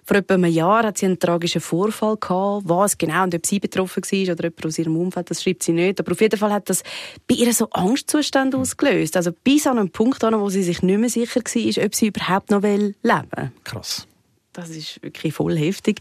Vor 0.05 0.19
etwa 0.19 0.35
einem 0.35 0.53
Jahr 0.53 0.85
hat 0.85 0.99
sie 0.99 1.07
einen 1.07 1.19
tragischen 1.19 1.61
Vorfall 1.61 2.17
gehabt. 2.17 2.69
Was 2.69 2.99
genau 2.99 3.25
und 3.25 3.35
ob 3.35 3.47
sie 3.47 3.59
betroffen 3.59 4.03
war 4.03 4.33
oder 4.35 4.45
jemand 4.45 4.67
aus 4.67 4.79
ihrem 4.79 4.97
Umfeld, 4.97 5.31
das 5.31 5.43
schreibt 5.43 5.63
sie 5.63 5.73
nicht. 5.73 5.99
Aber 5.99 6.13
auf 6.13 6.21
jeden 6.21 6.39
Fall 6.39 6.53
hat 6.53 6.69
das 6.69 6.83
bei 7.27 7.35
ihr 7.37 7.53
so 7.55 7.71
Angstzustände 7.71 8.59
ausgelöst. 8.59 9.17
Also 9.17 9.33
bis 9.33 9.67
an 9.67 9.79
einen 9.79 9.91
Punkt 9.91 10.23
an, 10.23 10.39
wo 10.39 10.51
sie 10.51 10.63
sich 10.63 10.83
nicht 10.83 10.99
mehr 10.99 11.09
sicher 11.09 11.41
war, 11.41 11.85
ob 11.85 11.95
sie 11.95 12.07
überhaupt 12.09 12.51
noch 12.51 12.63
leben 12.63 12.95
will. 13.03 13.53
Krass. 13.65 14.07
Das 14.53 14.69
ist 14.69 15.03
wirklich 15.03 15.33
voll 15.33 15.57
heftig. 15.57 16.01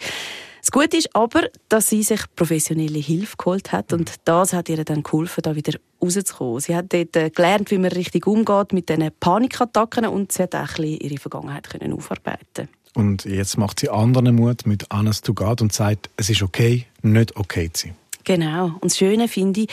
Das 0.62 0.72
Gute 0.72 0.96
ist 0.96 1.14
aber, 1.14 1.50
dass 1.68 1.90
sie 1.90 2.04
sich 2.04 2.22
professionelle 2.36 3.00
Hilfe 3.00 3.36
geholt 3.38 3.74
hat 3.74 3.92
und 3.92 4.14
das 4.24 4.54
hat 4.54 4.70
ihr 4.70 4.86
dann 4.86 5.04
geholfen, 5.04 5.42
da 5.42 5.56
wieder 5.58 5.78
rauszukommen. 6.02 6.62
Sie 6.62 6.74
hat 6.74 6.94
dort 6.94 7.18
äh, 7.18 7.30
gelernt, 7.32 7.70
wie 7.70 7.78
man 7.78 7.92
richtig 7.92 8.28
umgeht 8.28 8.72
mit 8.72 8.88
diesen 8.88 9.12
Panikattacken 9.20 10.06
und 10.06 10.32
sie 10.32 10.44
hat 10.44 10.56
auch 10.56 10.60
ein 10.60 10.68
bisschen 10.68 11.00
ihre 11.00 11.18
Vergangenheit 11.18 11.70
können 11.70 11.92
aufarbeiten 11.92 12.70
und 12.94 13.26
jetzt 13.26 13.58
macht 13.58 13.80
sie 13.80 13.90
anderen 13.90 14.36
Mut 14.36 14.66
mit 14.66 14.86
Honest 14.94 15.26
to 15.26 15.34
God 15.34 15.62
und 15.62 15.74
sagt, 15.74 16.10
es 16.18 16.30
ist 16.30 16.42
okay, 16.42 16.86
nicht 17.02 17.36
okay 17.36 17.72
zu 17.72 17.88
sein. 17.88 17.96
Genau. 18.24 18.66
Und 18.66 18.86
das 18.86 18.98
Schöne 18.98 19.28
finde 19.28 19.62
ich, 19.62 19.68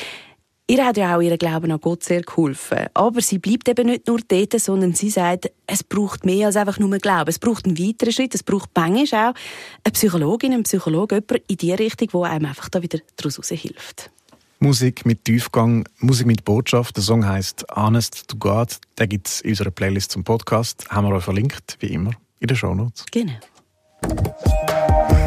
Ihr 0.71 0.87
hat 0.87 0.97
ja 0.97 1.17
auch 1.17 1.21
ihren 1.21 1.37
Glauben 1.37 1.73
an 1.73 1.81
Gott 1.81 2.05
sehr 2.05 2.23
geholfen. 2.23 2.87
Aber 2.95 3.21
sie 3.21 3.39
bleibt 3.39 3.69
eben 3.69 3.89
nicht 3.89 4.07
nur 4.07 4.21
dort, 4.21 4.53
sondern 4.61 4.95
sie 4.95 5.11
sagt, 5.11 5.50
es 5.67 5.83
braucht 5.83 6.25
mehr 6.25 6.47
als 6.47 6.55
einfach 6.55 6.79
nur 6.79 6.97
Glauben. 6.99 7.29
Es 7.29 7.41
braucht 7.41 7.67
einen 7.67 7.77
weiteren 7.77 8.12
Schritt. 8.12 8.37
Es 8.37 8.45
braucht 8.45 8.71
manchmal 8.77 9.31
auch 9.31 9.35
eine 9.83 9.93
Psychologin, 9.93 10.53
einen 10.53 10.62
Psychologe, 10.62 11.17
jemand 11.17 11.43
in 11.49 11.57
die 11.57 11.73
Richtung, 11.73 12.11
wo 12.12 12.23
einem 12.23 12.47
einfach 12.47 12.69
da 12.69 12.83
wieder 12.83 13.00
daraus 13.17 13.49
hilft. 13.49 14.12
Musik 14.61 15.05
mit 15.05 15.25
Tiefgang, 15.25 15.89
Musik 15.99 16.29
mit 16.29 16.45
Botschaft. 16.45 16.97
Der 16.97 17.03
Song 17.03 17.27
heißt 17.27 17.67
Honest 17.75 18.29
to 18.29 18.37
God. 18.37 18.79
Den 18.97 19.09
gibt 19.09 19.27
es 19.27 19.41
in 19.41 19.50
unserer 19.50 19.73
Playlist 19.73 20.12
zum 20.12 20.23
Podcast. 20.23 20.89
Haben 20.89 21.09
wir 21.09 21.17
euch 21.17 21.25
verlinkt, 21.25 21.79
wie 21.81 21.89
immer, 21.89 22.12
in 22.40 22.49
den 22.49 22.56
Shownotes. 22.56 23.04
Genau. 23.11 23.32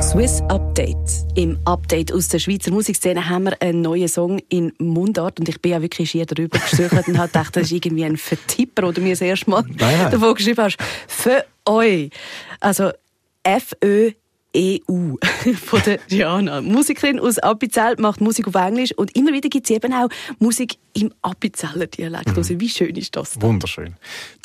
Swiss 0.01 0.41
Update. 0.49 0.97
Im 1.35 1.57
Update 1.65 2.11
aus 2.11 2.27
der 2.27 2.39
Schweizer 2.39 2.71
Musikszene 2.71 3.29
haben 3.29 3.45
wir 3.45 3.61
einen 3.61 3.81
neuen 3.81 4.07
Song 4.07 4.39
in 4.49 4.73
Mundart 4.77 5.39
und 5.39 5.47
ich 5.47 5.61
bin 5.61 5.71
ja 5.71 5.81
wirklich 5.81 6.09
schier 6.09 6.25
darüber 6.25 6.59
gesucht 6.59 7.07
und 7.07 7.17
habe 7.17 7.27
gedacht, 7.27 7.55
das 7.55 7.63
ist 7.63 7.71
irgendwie 7.71 8.03
ein 8.03 8.17
Vertipper 8.17 8.89
oder 8.89 9.01
mir 9.01 9.11
das 9.11 9.21
erste 9.21 9.49
Mal 9.49 9.63
nein, 9.63 9.77
nein. 9.77 10.11
davon 10.11 10.35
geschrieben 10.35 10.61
hast. 10.61 10.77
Für 11.07 11.45
euch. 11.65 12.09
Also 12.59 12.91
F-Ö 13.43 14.11
EU 14.55 15.15
von 15.65 15.81
der 15.85 15.99
Rihanna. 16.11 16.61
Musikerin 16.61 17.19
aus 17.19 17.39
Appenzell 17.39 17.95
macht 17.97 18.21
Musik 18.21 18.47
auf 18.47 18.55
Englisch 18.55 18.91
und 18.93 19.15
immer 19.15 19.33
wieder 19.33 19.49
gibt 19.49 19.69
es 19.69 19.75
eben 19.75 19.93
auch 19.93 20.09
Musik 20.39 20.77
im 20.93 21.11
Appenzeller 21.21 21.87
Dialekt. 21.87 22.29
Mhm. 22.29 22.37
Also 22.37 22.59
wie 22.59 22.69
schön 22.69 22.95
ist 22.95 23.15
das? 23.15 23.31
Denn? 23.31 23.41
Wunderschön. 23.41 23.95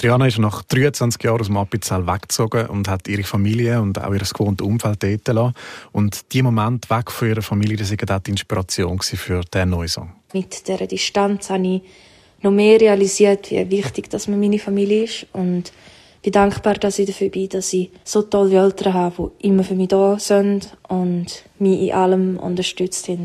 Rihanna 0.02 0.26
ist 0.26 0.38
nach 0.38 0.62
23 0.62 1.22
Jahren 1.22 1.40
aus 1.40 1.46
dem 1.46 1.56
Appenzell 1.56 2.06
weggezogen 2.06 2.66
und 2.66 2.88
hat 2.88 3.06
ihre 3.08 3.22
Familie 3.22 3.80
und 3.80 4.02
auch 4.02 4.12
ihr 4.12 4.20
gewohntes 4.20 4.66
Umfeld 4.66 5.02
dort 5.02 5.24
gelassen. 5.24 5.54
Und 5.92 6.32
die 6.32 6.42
Moment 6.42 6.88
weg 6.90 7.10
von 7.10 7.28
ihrer 7.28 7.42
Familie, 7.42 7.76
das 7.76 7.90
war 7.90 8.20
die 8.20 8.30
Inspiration 8.30 8.98
für 9.00 9.40
diesen 9.42 9.70
neuen 9.70 9.88
Song. 9.88 10.12
Mit 10.32 10.66
dieser 10.66 10.86
Distanz 10.86 11.50
habe 11.50 11.66
ich 11.66 11.82
noch 12.42 12.50
mehr 12.50 12.80
realisiert, 12.80 13.50
wie 13.50 13.70
wichtig 13.70 14.10
dass 14.10 14.28
mir 14.28 14.36
meine 14.36 14.58
Familie 14.58 15.04
ist 15.04 15.26
und 15.32 15.72
bin 16.22 16.32
dankbar, 16.32 16.74
dass 16.74 16.98
ich 16.98 17.06
dafür 17.06 17.28
bin, 17.30 17.48
dass 17.48 17.72
ich 17.72 17.90
so 18.04 18.22
tolle 18.22 18.56
Eltern 18.56 18.94
habe, 18.94 19.32
die 19.42 19.48
immer 19.48 19.64
für 19.64 19.74
mich 19.74 19.88
da 19.88 20.18
sind 20.18 20.76
und 20.88 21.44
mich 21.58 21.80
in 21.80 21.92
allem 21.92 22.38
unterstützt 22.38 23.08
haben. 23.08 23.24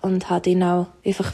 Und 0.00 0.28
habe 0.28 0.50
ihnen 0.50 0.62
auch 0.62 0.86
einfach 1.04 1.32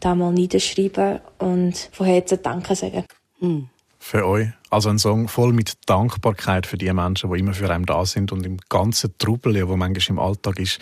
da 0.00 0.14
mal 0.14 0.32
niederschreiben 0.32 1.20
und 1.38 1.90
von 1.92 2.06
Herzen 2.06 2.38
Danke 2.42 2.76
sagen. 2.76 3.04
Mhm. 3.40 3.68
Für 3.98 4.24
euch. 4.26 4.48
Also 4.70 4.88
ein 4.88 5.00
Song 5.00 5.26
voll 5.26 5.52
mit 5.52 5.72
Dankbarkeit 5.86 6.66
für 6.66 6.78
die 6.78 6.92
Menschen, 6.92 7.32
die 7.32 7.40
immer 7.40 7.54
für 7.54 7.68
einen 7.68 7.86
da 7.86 8.06
sind 8.06 8.30
und 8.30 8.46
im 8.46 8.58
ganzen 8.68 9.16
Trubel, 9.18 9.54
der 9.54 9.66
manchmal 9.66 10.00
im 10.08 10.18
Alltag 10.20 10.60
ist, 10.60 10.78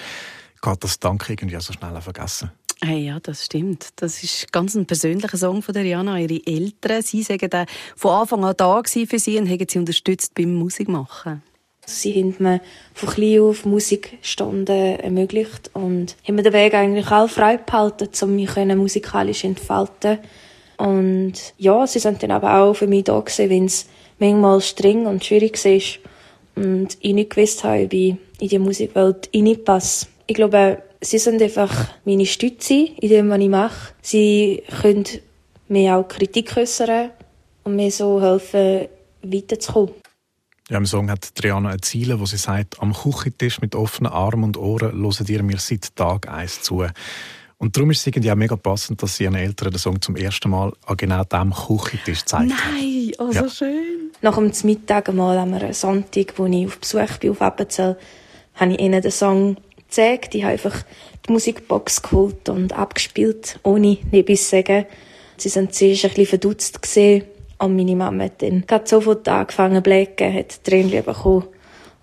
geht 0.60 0.84
das 0.84 0.98
Danke 0.98 1.32
irgendwie 1.32 1.58
so 1.60 1.72
schnell 1.72 1.98
vergessen. 2.02 2.50
Hey, 2.86 3.06
ja, 3.06 3.18
das 3.18 3.46
stimmt. 3.46 3.88
Das 3.96 4.22
ist 4.22 4.52
ganz 4.52 4.74
ein 4.74 4.84
persönlicher 4.84 5.38
Song 5.38 5.62
von 5.62 5.72
der 5.72 5.84
Jana. 5.84 6.18
Ihre 6.18 6.46
Eltern, 6.46 7.00
sie 7.00 7.22
sagen 7.22 7.48
da 7.48 7.64
von 7.96 8.10
Anfang 8.10 8.44
an 8.44 8.54
da 8.58 8.82
für 8.84 9.18
sie 9.18 9.38
und 9.38 9.48
haben 9.48 9.66
sie 9.66 9.78
unterstützt 9.78 10.34
beim 10.34 10.54
Musikmachen. 10.54 11.42
Sie 11.86 12.12
haben 12.12 12.34
mir 12.38 12.60
von 12.92 13.08
klein 13.08 13.40
auf 13.40 13.64
Musikstunden 13.64 15.00
ermöglicht 15.00 15.70
und 15.72 16.14
haben 16.28 16.34
mir 16.34 16.42
den 16.42 16.52
Weg 16.52 16.74
eigentlich 16.74 17.10
auch 17.10 17.30
frei 17.30 17.56
behalten, 17.56 18.10
um 18.20 18.36
mich 18.36 18.54
musikalisch 18.54 19.44
entfalten. 19.44 20.18
Und 20.76 21.54
ja, 21.56 21.86
sie 21.86 22.00
sind 22.00 22.22
dann 22.22 22.32
aber 22.32 22.60
auch 22.60 22.74
für 22.74 22.86
mich 22.86 23.04
da 23.04 23.18
gewesen, 23.18 23.48
wenn 23.48 23.64
es 23.64 23.86
manchmal 24.18 24.60
streng 24.60 25.06
und 25.06 25.24
schwierig 25.24 25.64
war 25.64 26.62
und 26.62 26.98
ich 27.00 27.14
nicht 27.14 27.30
gewusst 27.30 27.64
habe, 27.64 27.90
wie 27.90 28.18
ich 28.36 28.42
in 28.42 28.48
die 28.48 28.58
Musikwelt 28.58 29.30
reinpasse. 29.34 30.06
Ich 30.26 30.34
glaube, 30.34 30.82
Sie 31.04 31.18
sind 31.18 31.42
einfach 31.42 31.70
meine 32.06 32.24
Stütze 32.24 32.88
in 32.98 33.08
dem, 33.10 33.28
was 33.28 33.38
ich 33.38 33.48
mache. 33.50 33.94
Sie 34.00 34.62
können 34.80 35.04
mir 35.68 35.96
auch 35.96 36.08
Kritik 36.08 36.56
äußern 36.56 37.10
und 37.64 37.76
mir 37.76 37.90
so 37.90 38.22
helfen, 38.22 38.88
weiterzukommen. 39.22 39.90
Ja, 40.70 40.78
Im 40.78 40.86
Song 40.86 41.10
hat 41.10 41.34
Triana 41.34 41.70
ein 41.70 41.82
Ziel, 41.82 42.18
wo 42.18 42.24
sie 42.24 42.38
sagt, 42.38 42.80
am 42.80 42.94
Küchentisch 42.94 43.60
mit 43.60 43.74
offenen 43.74 44.12
Armen 44.12 44.44
und 44.44 44.56
Ohren 44.56 44.98
hören 44.98 45.26
ihr 45.28 45.42
mir 45.42 45.58
seit 45.58 45.94
Tag 45.94 46.26
eins 46.26 46.62
zu. 46.62 46.86
Und 47.58 47.76
darum 47.76 47.90
ist 47.90 47.98
es 47.98 48.06
irgendwie 48.06 48.32
auch 48.32 48.36
mega 48.36 48.56
passend, 48.56 49.02
dass 49.02 49.16
sie 49.16 49.24
ihren 49.24 49.34
Eltern 49.34 49.72
den 49.72 49.78
Song 49.78 50.00
zum 50.00 50.16
ersten 50.16 50.48
Mal 50.48 50.72
an 50.86 50.96
genau 50.96 51.22
diesem 51.24 51.52
Küchentisch 51.52 52.24
zeigt. 52.24 52.48
Nein, 52.48 53.12
oh, 53.18 53.30
so 53.30 53.40
ja. 53.40 53.48
schön. 53.50 54.10
Nach 54.22 54.36
dem 54.36 54.50
Mittag 54.62 55.10
einmal 55.10 55.38
haben 55.38 55.50
wir 55.50 55.60
einen 55.60 55.74
Sonntag, 55.74 56.38
wo 56.38 56.46
ich 56.46 56.66
auf 56.66 56.78
Besuch 56.78 57.18
bin 57.18 57.30
auf 57.32 57.42
Appenzell, 57.42 57.98
habe 58.54 58.72
ich 58.72 58.80
ihnen 58.80 59.02
den 59.02 59.10
Song 59.10 59.58
gezeigt. 59.88 60.34
Ich 60.34 60.42
habe 60.42 60.52
einfach 60.52 60.82
die 61.26 61.32
Musikbox 61.32 62.02
geholt 62.02 62.48
und 62.48 62.72
abgespielt, 62.72 63.58
ohne 63.62 63.98
etwas 64.12 64.44
zu 64.44 64.50
sagen. 64.50 64.86
Sie 65.36 65.48
sind 65.48 65.74
zuerst 65.74 66.04
ein 66.04 66.10
bisschen 66.10 66.26
verdutzt 66.26 66.82
gesehen. 66.82 67.24
Und 67.58 67.76
meine 67.76 67.96
Mama 67.96 68.24
hat 68.24 68.42
dann 68.42 68.64
gerade 68.66 68.86
sofort 68.86 69.28
angefangen 69.28 69.76
zu 69.76 69.82
bläcken, 69.82 70.34
hat 70.34 70.64
Tränen 70.64 71.04
bekommen. 71.04 71.44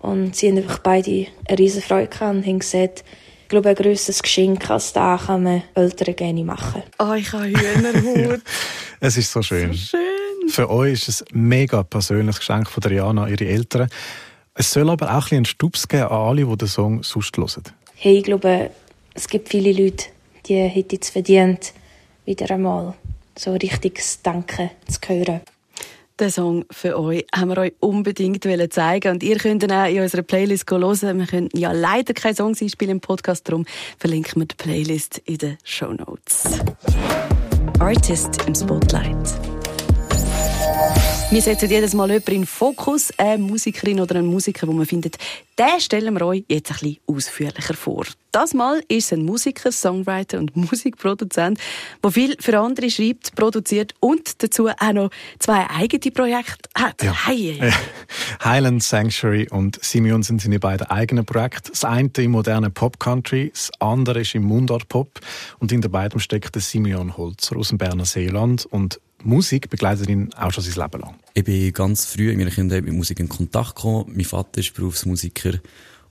Und 0.00 0.34
sie 0.34 0.48
haben 0.48 0.58
einfach 0.58 0.78
beide 0.78 1.26
eine 1.48 1.58
riesen 1.58 1.82
Freude 1.82 2.08
gehabt 2.08 2.36
und 2.36 2.46
haben 2.46 2.58
gesagt, 2.58 3.04
ich 3.42 3.48
glaube, 3.48 3.68
ein 3.68 3.74
grösseres 3.74 4.22
Geschenk 4.22 4.68
als 4.70 4.92
das 4.92 5.26
kann 5.26 5.42
man 5.42 5.62
Eltern 5.74 6.16
gerne 6.16 6.42
machen. 6.42 6.82
Oh, 6.98 7.12
ich 7.12 7.32
habe 7.32 7.44
Hühnerhut. 7.44 8.40
es 9.00 9.16
ist 9.16 9.30
so 9.30 9.42
schön. 9.42 9.72
So 9.72 9.78
schön. 9.78 10.48
Für 10.48 10.70
euch 10.70 10.94
ist 10.94 11.08
es 11.08 11.22
ein 11.22 11.48
mega 11.48 11.82
persönliches 11.82 12.40
Geschenk 12.40 12.68
von 12.68 12.82
Rihanna, 12.82 13.28
ihre 13.28 13.44
Eltern. 13.44 13.88
Es 14.54 14.70
soll 14.70 14.90
aber 14.90 15.06
auch 15.06 15.10
ein 15.10 15.20
bisschen 15.20 15.36
einen 15.38 15.44
Stups 15.46 15.88
geben 15.88 16.04
an 16.04 16.10
alle, 16.10 16.44
die 16.44 16.56
den 16.56 16.68
Song 16.68 17.02
sonst 17.02 17.36
hören. 17.36 17.62
Hey, 17.94 18.18
ich 18.18 18.24
glaube, 18.24 18.70
es 19.14 19.28
gibt 19.28 19.48
viele 19.48 19.72
Leute, 19.72 20.06
die 20.46 20.56
hätten 20.56 20.98
es 21.00 21.10
verdient, 21.10 21.72
wieder 22.26 22.50
einmal 22.50 22.94
so 23.36 23.52
richtiges 23.52 24.20
Danke 24.22 24.70
zu 24.88 25.00
hören. 25.08 25.40
Den 26.20 26.30
Song 26.30 26.64
für 26.70 26.98
euch 26.98 27.26
haben 27.34 27.48
wir 27.48 27.58
euch 27.58 27.72
unbedingt 27.80 28.44
zeigen 28.72 29.12
und 29.12 29.22
ihr 29.22 29.38
könnt 29.38 29.62
ihn 29.62 29.72
auch 29.72 29.86
in 29.86 30.00
unserer 30.00 30.22
Playlist 30.22 30.70
hören. 30.70 31.18
Wir 31.18 31.26
können 31.26 31.48
ja 31.54 31.72
leider 31.72 32.12
keine 32.12 32.34
Songs 32.34 32.60
einspielen 32.60 32.96
im 32.96 33.00
Podcast, 33.00 33.48
darum 33.48 33.64
verlinken 33.98 34.42
wir 34.42 34.46
die 34.46 34.54
Playlist 34.54 35.18
in 35.24 35.38
den 35.38 35.58
Show 35.64 35.92
Notes. 35.92 36.60
Artist 37.80 38.38
im 38.46 38.54
Spotlight. 38.54 39.51
Wir 41.32 41.40
setzen 41.40 41.70
jedes 41.70 41.94
Mal 41.94 42.10
jemanden 42.10 42.30
in 42.30 42.40
den 42.42 42.46
Fokus, 42.46 43.10
eine 43.16 43.42
Musikerin 43.42 44.00
oder 44.00 44.16
einen 44.16 44.26
Musiker, 44.26 44.68
wo 44.68 44.72
man 44.72 44.84
findet, 44.84 45.16
den 45.58 45.80
stellen 45.80 46.12
wir 46.12 46.26
euch 46.26 46.44
jetzt 46.46 46.70
ein 46.70 46.76
bisschen 46.76 46.98
ausführlicher 47.06 47.72
vor. 47.72 48.04
Das 48.32 48.52
Mal 48.52 48.82
ist 48.88 49.06
es 49.06 49.12
ein 49.14 49.24
Musiker, 49.24 49.72
Songwriter 49.72 50.38
und 50.38 50.54
Musikproduzent, 50.56 51.58
der 52.04 52.10
viel 52.10 52.36
für 52.38 52.58
andere 52.58 52.90
schreibt, 52.90 53.34
produziert 53.34 53.94
und 54.00 54.42
dazu 54.42 54.68
auch 54.68 54.92
noch 54.92 55.10
zwei 55.38 55.66
eigene 55.70 56.12
Projekte 56.12 56.68
hat. 56.74 57.02
Ja. 57.02 57.14
Hey, 57.26 57.56
hey. 57.58 57.72
Highland 58.44 58.82
Sanctuary 58.82 59.48
und 59.48 59.82
Simeon 59.82 60.22
sind 60.22 60.42
seine 60.42 60.58
beiden 60.58 60.86
eigenen 60.88 61.24
Projekte. 61.24 61.70
Das 61.70 61.86
eine 61.86 62.10
im 62.18 62.32
modernen 62.32 62.72
Pop-Country, 62.72 63.48
das 63.54 63.70
andere 63.78 64.20
ist 64.20 64.34
im 64.34 64.42
Mundart-Pop. 64.42 65.20
Und 65.60 65.72
hinter 65.72 65.88
beidem 65.88 66.20
steckt 66.20 66.54
der 66.54 66.60
Simeon 66.60 67.16
Holzer 67.16 67.56
aus 67.56 67.70
dem 67.70 67.78
Berner 67.78 68.04
Seeland 68.04 68.66
und 68.66 69.00
Musik 69.24 69.70
begleitet 69.70 70.08
ihn 70.08 70.32
auch 70.34 70.52
schon 70.52 70.64
sein 70.64 70.74
Leben 70.74 71.00
lang. 71.00 71.14
Ich 71.34 71.44
bin 71.44 71.72
ganz 71.72 72.04
früh 72.04 72.30
in 72.30 72.38
meiner 72.38 72.50
Kindheit 72.50 72.84
mit 72.84 72.94
Musik 72.94 73.20
in 73.20 73.28
Kontakt 73.28 73.76
gekommen. 73.76 74.12
Mein 74.14 74.24
Vater 74.24 74.60
ist 74.60 74.74
Berufsmusiker 74.74 75.60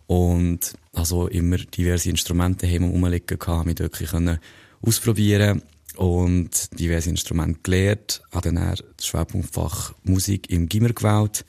und 0.08 0.74
also 0.94 1.28
immer 1.28 1.58
diverse 1.58 2.10
Instrumente 2.10 2.68
haben 2.68 2.90
rumliegen 2.90 3.40
gehabt, 3.40 3.66
mich 3.66 3.80
wirklich 3.80 4.10
können 4.10 4.40
ausprobieren 4.82 5.62
und 5.96 6.80
diverse 6.80 7.10
Instrumente 7.10 7.60
gelernt. 7.64 8.22
Habe 8.32 8.52
dann 8.52 8.76
das 8.98 9.06
Schwerpunktfach 9.06 9.94
Musik 10.04 10.50
im 10.50 10.68
Gimmer 10.68 10.94
gewählt 10.94 11.46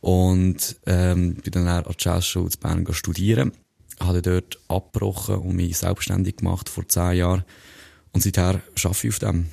und 0.00 0.76
ähm, 0.86 1.34
bin 1.34 1.52
dann 1.52 1.68
an 1.68 1.84
der 1.84 1.94
Jazzschule 1.98 2.50
in 2.52 2.60
Bern 2.60 2.86
studieren. 2.92 3.52
Habe 4.00 4.22
dort 4.22 4.58
abgebrochen 4.68 5.36
und 5.36 5.56
mich 5.56 5.78
selbstständig 5.78 6.38
gemacht 6.38 6.68
vor 6.68 6.88
zehn 6.88 7.18
Jahren 7.18 7.44
und 8.12 8.22
seither 8.22 8.60
arbeite 8.74 9.06
ich 9.06 9.08
auf 9.08 9.18
dem. 9.20 9.46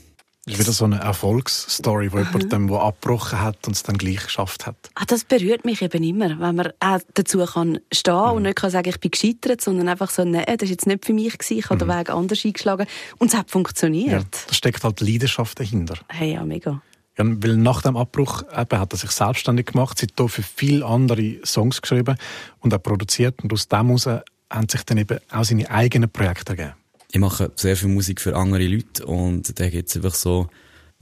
Das 0.49 0.57
ist 0.57 0.65
wieder 0.65 0.73
so 0.73 0.85
eine 0.85 0.99
Erfolgsstory, 0.99 2.11
wo 2.11 2.17
jemand 2.17 2.51
dem, 2.51 2.67
der 2.67 2.81
abgebrochen 2.81 3.39
hat 3.39 3.67
und 3.67 3.75
es 3.75 3.83
dann 3.83 3.97
gleich 3.99 4.23
geschafft 4.23 4.65
hat. 4.65 4.75
Ah, 4.95 5.03
das 5.05 5.23
berührt 5.23 5.63
mich 5.63 5.83
eben 5.83 6.03
immer, 6.03 6.39
wenn 6.39 6.55
man 6.55 6.71
auch 6.79 6.99
dazu 7.13 7.45
kann 7.45 7.79
stehen 7.93 8.13
mhm. 8.15 8.31
und 8.31 8.43
nicht 8.43 8.55
kann 8.55 8.71
sagen, 8.71 8.89
ich 8.89 8.99
bin 8.99 9.11
gescheitert, 9.11 9.61
sondern 9.61 9.87
einfach 9.89 10.09
so, 10.09 10.23
nein, 10.23 10.45
das 10.47 10.63
ist 10.63 10.69
jetzt 10.71 10.87
nicht 10.87 11.05
für 11.05 11.13
mich 11.13 11.37
gewesen, 11.37 11.59
ich 11.59 11.65
habe 11.69 11.75
mhm. 11.75 11.89
den 11.89 11.99
Weg 11.99 12.09
anders 12.09 12.43
eingeschlagen 12.43 12.87
und 13.19 13.31
es 13.31 13.37
hat 13.37 13.51
funktioniert. 13.51 14.11
Ja, 14.11 14.23
da 14.47 14.53
steckt 14.53 14.83
halt 14.83 15.01
Leidenschaft 15.01 15.59
dahinter. 15.59 15.95
Hey, 16.07 16.33
ja, 16.33 16.43
mega. 16.43 16.81
Ja, 17.17 17.25
weil 17.25 17.57
nach 17.57 17.83
dem 17.83 17.95
Abbruch 17.95 18.41
eben, 18.51 18.79
hat 18.79 18.93
er 18.93 18.97
sich 18.97 19.11
selbstständig 19.11 19.67
gemacht, 19.67 20.01
hat 20.01 20.31
für 20.31 20.41
viele 20.43 20.83
andere 20.83 21.35
Songs 21.45 21.79
geschrieben 21.79 22.17
und 22.61 22.73
auch 22.73 22.81
produziert 22.81 23.43
und 23.43 23.53
aus 23.53 23.67
dem 23.67 23.85
heraus 23.85 24.07
haben 24.07 24.67
sich 24.67 24.81
dann 24.83 24.97
eben 24.97 25.19
auch 25.31 25.43
seine 25.43 25.69
eigenen 25.69 26.09
Projekte 26.09 26.53
ergeben 26.53 26.73
ich 27.11 27.19
mache 27.19 27.51
sehr 27.55 27.75
viel 27.75 27.89
Musik 27.89 28.21
für 28.21 28.35
andere 28.35 28.67
Leute 28.67 29.05
und 29.05 29.59
da 29.59 29.69
gibt 29.69 29.89
es 29.89 29.95
einfach 29.95 30.13
so 30.13 30.47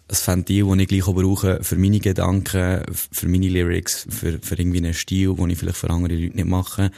ein 0.10 0.16
Ventil, 0.16 0.66
das 0.66 0.78
ich 0.78 0.88
gleich 0.88 1.08
auch 1.08 1.16
brauche 1.16 1.64
für 1.64 1.76
meine 1.76 2.00
Gedanken, 2.00 2.84
für 2.94 3.28
meine 3.28 3.50
Lyrics, 3.50 4.08
für, 4.10 4.40
für 4.40 4.56
irgendwie 4.56 4.78
einen 4.78 4.94
Stil, 4.94 5.36
den 5.36 5.50
ich 5.50 5.58
vielleicht 5.58 5.78
für 5.78 5.90
andere 5.90 6.16
Leute 6.16 6.36
nicht 6.36 6.48
mache. 6.48 6.92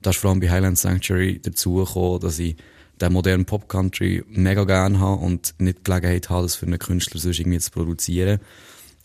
Da 0.00 0.10
ist 0.10 0.16
vor 0.18 0.30
allem 0.30 0.40
bei 0.40 0.50
Highland 0.50 0.76
Sanctuary 0.78 1.40
dazu 1.40 1.74
gekommen, 1.74 2.20
dass 2.20 2.38
ich 2.40 2.56
den 3.00 3.12
modernen 3.12 3.44
Pop-Country 3.44 4.24
mega 4.28 4.64
gerne 4.64 4.98
habe 4.98 5.22
und 5.22 5.54
nicht 5.58 5.78
die 5.78 5.84
Gelegenheit 5.84 6.28
habe, 6.30 6.42
das 6.42 6.56
für 6.56 6.66
einen 6.66 6.80
Künstler 6.80 7.20
sonst 7.20 7.38
irgendwie 7.38 7.60
zu 7.60 7.70
produzieren. 7.70 8.40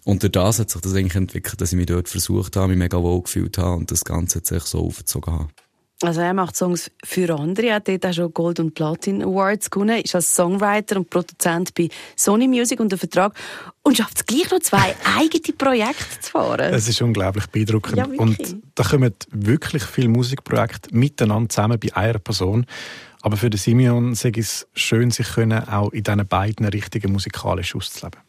Und 0.03 0.23
durch 0.23 0.31
das 0.31 0.59
hat 0.59 0.71
sich 0.71 0.81
das 0.81 0.93
eigentlich 0.95 1.15
entwickelt, 1.15 1.61
dass 1.61 1.71
ich 1.71 1.77
mich 1.77 1.85
dort 1.85 2.09
versucht 2.09 2.55
habe, 2.55 2.69
mich 2.69 2.77
mega 2.77 3.01
wohl 3.01 3.21
gefühlt 3.21 3.57
habe 3.59 3.77
und 3.77 3.91
das 3.91 4.03
Ganze 4.03 4.39
hat 4.39 4.47
sich 4.47 4.63
so 4.63 4.79
aufgezogen 4.79 5.33
habe. 5.33 5.49
Also 6.03 6.21
er 6.21 6.33
macht 6.33 6.55
Songs 6.55 6.91
für 7.03 7.33
andere, 7.33 7.67
er 7.67 7.75
hat 7.75 7.87
dort 7.87 8.05
auch 8.05 8.13
schon 8.13 8.33
Gold- 8.33 8.59
und 8.59 8.73
Platin-Awards 8.73 9.69
gewonnen, 9.69 10.01
ist 10.01 10.13
als 10.15 10.35
Songwriter 10.35 10.97
und 10.97 11.09
Produzent 11.09 11.73
bei 11.73 11.87
Sony 12.15 12.47
Music 12.47 12.79
unter 12.79 12.97
Vertrag 12.97 13.33
und 13.83 13.97
schafft 13.97 14.17
es 14.17 14.25
gleich 14.25 14.51
noch 14.51 14.59
zwei 14.59 14.95
eigene 15.17 15.55
Projekte 15.57 16.19
zu 16.19 16.31
fahren. 16.31 16.73
Es 16.73 16.87
ist 16.89 17.01
unglaublich 17.01 17.47
beeindruckend. 17.47 17.97
Ja, 17.97 18.05
und 18.05 18.57
da 18.75 18.83
kommen 18.83 19.13
wirklich 19.31 19.83
viele 19.83 20.09
Musikprojekte 20.09 20.95
miteinander 20.95 21.49
zusammen 21.49 21.79
bei 21.79 21.95
einer 21.95 22.19
Person. 22.19 22.65
Aber 23.23 23.37
für 23.37 23.49
den 23.49 23.57
Simeon 23.57 24.15
sage 24.15 24.41
ich 24.41 24.47
es 24.47 24.67
schön, 24.73 25.09
sich 25.09 25.25
können 25.29 25.65
auch 25.69 25.93
in 25.93 26.03
diesen 26.03 26.27
beiden 26.27 26.65
Richtungen 26.65 27.13
musikalisch 27.13 27.73
auszuleben. 27.73 28.19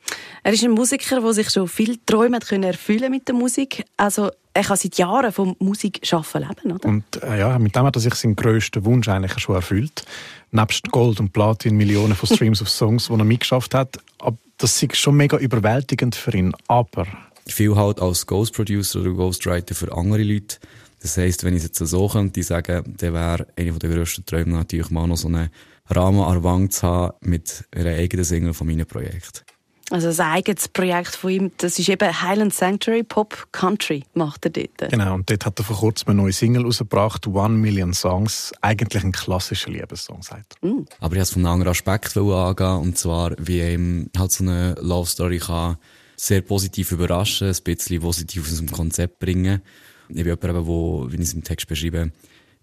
Er 0.45 0.53
ist 0.53 0.63
ein 0.63 0.71
Musiker, 0.71 1.21
der 1.21 1.33
sich 1.33 1.51
schon 1.51 1.67
viele 1.67 1.97
Träume 2.07 2.37
hat 2.37 2.51
erfüllen 2.53 3.11
mit 3.11 3.27
der 3.27 3.35
Musik. 3.35 3.85
Also 3.97 4.31
er 4.53 4.63
kann 4.63 4.77
seit 4.77 4.97
Jahren 4.97 5.33
vom 5.33 5.57
Musikschaffen 5.59 6.43
leben, 6.43 6.73
oder? 6.77 6.89
Und 6.89 7.21
äh, 7.25 7.41
ja, 7.41 7.59
mit 7.59 7.75
dem 7.75 7.83
hat 7.83 7.97
er 7.97 8.01
sich 8.01 8.15
seinen 8.15 8.37
grössten 8.37 8.85
Wunsch 8.85 9.09
eigentlich 9.09 9.37
schon 9.41 9.57
erfüllt. 9.57 10.05
Nebst 10.53 10.89
Gold 10.93 11.19
und 11.19 11.33
Platin, 11.33 11.77
Millionen 11.77 12.15
von 12.15 12.29
Streams 12.33 12.63
of 12.63 12.71
Songs, 12.71 13.09
die 13.09 13.15
er 13.15 13.25
mitgeschafft 13.25 13.75
hat. 13.75 13.99
Aber 14.21 14.39
das 14.59 14.81
ist 14.81 14.97
schon 14.97 15.17
mega 15.17 15.37
überwältigend 15.39 16.15
für 16.15 16.33
ihn. 16.37 16.55
Aber... 16.69 17.07
Viel 17.47 17.75
halt 17.75 18.01
als 18.01 18.27
Ghost 18.27 18.55
Producer 18.55 19.01
oder 19.01 19.11
Ghostwriter 19.11 19.75
für 19.75 19.93
andere 19.95 20.23
Leute. 20.23 20.57
Das 21.05 21.19
heisst, 21.19 21.45
wenn 21.45 21.53
ich 21.53 21.59
es 21.59 21.65
jetzt 21.65 21.91
so 21.91 22.09
könnte 22.09 22.43
sagen, 22.43 22.95
dann 22.97 23.13
wäre 23.13 23.47
einer 23.59 23.79
der 23.79 23.91
grössten 23.91 24.25
Träume 24.25 24.55
natürlich 24.55 24.89
mal 24.89 25.07
noch 25.07 25.19
so 25.19 25.29
einen 25.29 25.51
Rahmen 25.91 26.23
an 26.23 26.33
der 26.33 26.45
Wand 26.45 26.73
zu 26.73 26.87
haben 26.87 27.13
mit 27.21 27.67
einer 27.77 27.91
eigenen 27.91 28.25
Single 28.25 28.55
von 28.55 28.67
meinem 28.67 28.87
Projekt. 28.87 29.45
Also 29.91 30.07
das 30.07 30.19
eigenes 30.19 30.67
Projekt 30.67 31.15
von 31.15 31.31
ihm, 31.31 31.51
das 31.59 31.79
ist 31.79 31.91
eben 31.91 32.23
Highland 32.23 32.55
Sanctuary 32.55 33.03
Pop 33.03 33.49
Country, 33.53 34.05
macht 34.15 34.47
er 34.47 34.53
dort. 34.53 34.91
Genau, 34.91 35.13
und 35.13 35.31
dort 35.31 35.45
hat 35.45 35.59
er 35.59 35.65
vor 35.67 35.77
kurzem 35.77 36.09
eine 36.09 36.23
neue 36.23 36.33
Single 36.33 36.65
rausgebracht, 36.65 37.27
One 37.27 37.59
Million 37.59 37.93
Songs, 37.93 38.55
eigentlich 38.63 39.05
ein 39.05 39.13
klassischer 39.13 39.73
Liebessong, 39.73 40.23
sagt 40.23 40.57
er. 40.63 40.69
Mm. 40.71 40.87
Aber 41.01 41.17
ich 41.17 41.19
wollte 41.19 41.21
es 41.21 41.31
von 41.33 41.43
einem 41.43 41.53
anderen 41.53 41.73
Aspekt 41.73 42.17
angehen, 42.17 42.79
und 42.79 42.97
zwar, 42.97 43.33
wie 43.37 43.61
ihm 43.61 44.09
halt 44.17 44.33
so 44.33 44.43
eine 44.43 44.75
Love 44.81 45.11
Story 45.11 45.39
kann 45.39 45.77
sehr 46.17 46.41
positiv 46.41 46.93
überraschen, 46.93 47.49
ein 47.49 47.63
bisschen 47.63 48.01
positiv 48.01 48.51
aus 48.51 48.57
dem 48.57 48.71
Konzept 48.71 49.19
bringen. 49.19 49.61
Ich 50.09 50.17
bin 50.17 50.27
jemand, 50.27 50.43
der, 50.43 50.67
wie 50.67 51.15
ich 51.15 51.21
es 51.21 51.35
im 51.35 51.45
Text 51.45 51.67
beschreibe, 51.67 52.13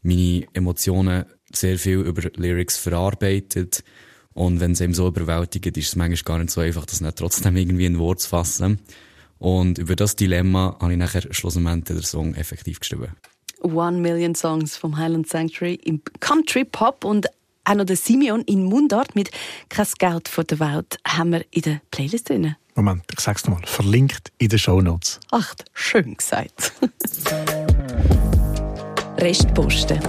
meine 0.04 0.46
Emotionen 0.54 1.26
sehr 1.52 1.78
viel 1.78 2.00
über 2.00 2.22
Lyrics 2.36 2.78
verarbeitet 2.78 3.84
und 4.34 4.60
wenn 4.60 4.72
es 4.72 4.82
eben 4.82 4.94
so 4.94 5.08
überwältigt, 5.08 5.78
ist 5.78 5.90
es 5.90 5.96
manchmal 5.96 6.24
gar 6.24 6.38
nicht 6.40 6.52
so 6.52 6.62
einfach, 6.62 6.86
das 6.86 7.02
nicht 7.02 7.18
trotzdem 7.18 7.56
irgendwie 7.58 7.86
in 7.86 8.00
Wort 8.00 8.22
zu 8.22 8.30
fassen. 8.30 8.80
Und 9.40 9.78
über 9.78 9.96
das 9.96 10.16
Dilemma 10.16 10.78
habe 10.80 10.94
ich 10.94 10.98
nachher 10.98 11.34
schlussendlich 11.34 11.84
den 11.84 12.02
Song 12.02 12.36
effektiv 12.36 12.80
geschrieben. 12.80 13.16
One 13.62 13.98
Million 13.98 14.36
Songs 14.36 14.78
vom 14.78 14.98
Highland 14.98 15.28
Sanctuary 15.28 15.76
im 15.84 16.02
Country 16.20 16.64
Pop 16.64 17.04
und 17.04 17.28
auch 17.64 17.76
noch 17.76 17.86
der 17.86 17.96
Simeon 17.96 18.42
in 18.42 18.64
Mundart 18.64 19.16
mit 19.16 19.30
«Kein 19.70 19.88
Geld 20.00 20.28
von 20.28 20.48
der 20.48 20.60
Welt» 20.60 20.98
haben 21.08 21.32
wir 21.32 21.46
in 21.52 21.62
der 21.62 21.82
Playlist 21.92 22.30
drin. 22.30 22.56
Moment, 22.76 23.04
ich 23.12 23.20
sag's 23.20 23.46
nochmal. 23.46 23.66
Verlinkt 23.66 24.32
in 24.38 24.50
den 24.50 24.60
Show 24.60 24.82
Notes. 24.82 25.20
Ach, 25.32 25.54
schön 25.74 26.16
gesagt. 26.16 26.74
Restposten. 29.18 30.00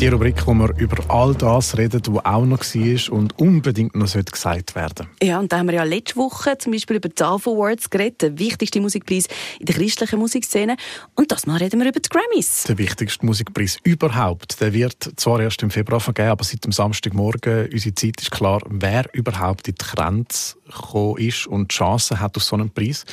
Die 0.00 0.08
Rubrik, 0.08 0.44
wo 0.44 0.54
wir 0.54 0.76
über 0.76 1.08
all 1.08 1.34
das 1.34 1.78
reden, 1.78 2.02
was 2.08 2.24
auch 2.24 2.44
noch 2.44 2.58
war 2.58 3.12
und 3.12 3.38
unbedingt 3.38 3.94
noch 3.94 4.12
gesagt 4.12 4.74
werden 4.74 5.06
Ja, 5.22 5.38
und 5.38 5.52
da 5.52 5.58
haben 5.58 5.68
wir 5.68 5.76
ja 5.76 5.84
letzte 5.84 6.16
Woche 6.16 6.58
zum 6.58 6.72
Beispiel 6.72 6.96
über 6.96 7.08
die 7.08 7.22
ALPHA 7.22 7.52
Awards 7.52 7.88
geredet, 7.88 8.22
der 8.22 8.38
wichtigste 8.38 8.80
Musikpreis 8.80 9.28
in 9.60 9.66
der 9.66 9.76
christlichen 9.76 10.18
Musikszene. 10.18 10.76
Und 11.14 11.30
das 11.30 11.46
Mal 11.46 11.58
reden 11.58 11.80
wir 11.80 11.88
über 11.88 12.00
die 12.00 12.08
Grammys. 12.08 12.64
Der 12.64 12.76
wichtigste 12.76 13.24
Musikpreis 13.24 13.78
überhaupt. 13.84 14.60
Der 14.60 14.72
wird 14.72 15.12
zwar 15.16 15.40
erst 15.40 15.62
im 15.62 15.70
Februar 15.70 16.00
vergeben, 16.00 16.30
aber 16.30 16.44
seit 16.44 16.64
dem 16.64 16.72
Samstagmorgen, 16.72 17.68
unsere 17.72 17.94
Zeit 17.94 18.20
ist 18.20 18.32
klar, 18.32 18.62
wer 18.68 19.04
überhaupt 19.14 19.68
in 19.68 19.76
die 19.76 19.84
Grenze 19.84 20.56
gekommen 20.66 21.18
ist 21.18 21.46
und 21.46 21.70
die 21.70 21.76
Chance 21.76 22.18
hat 22.18 22.36
auf 22.36 22.42
so 22.42 22.56
einen 22.56 22.70
Preis. 22.70 23.04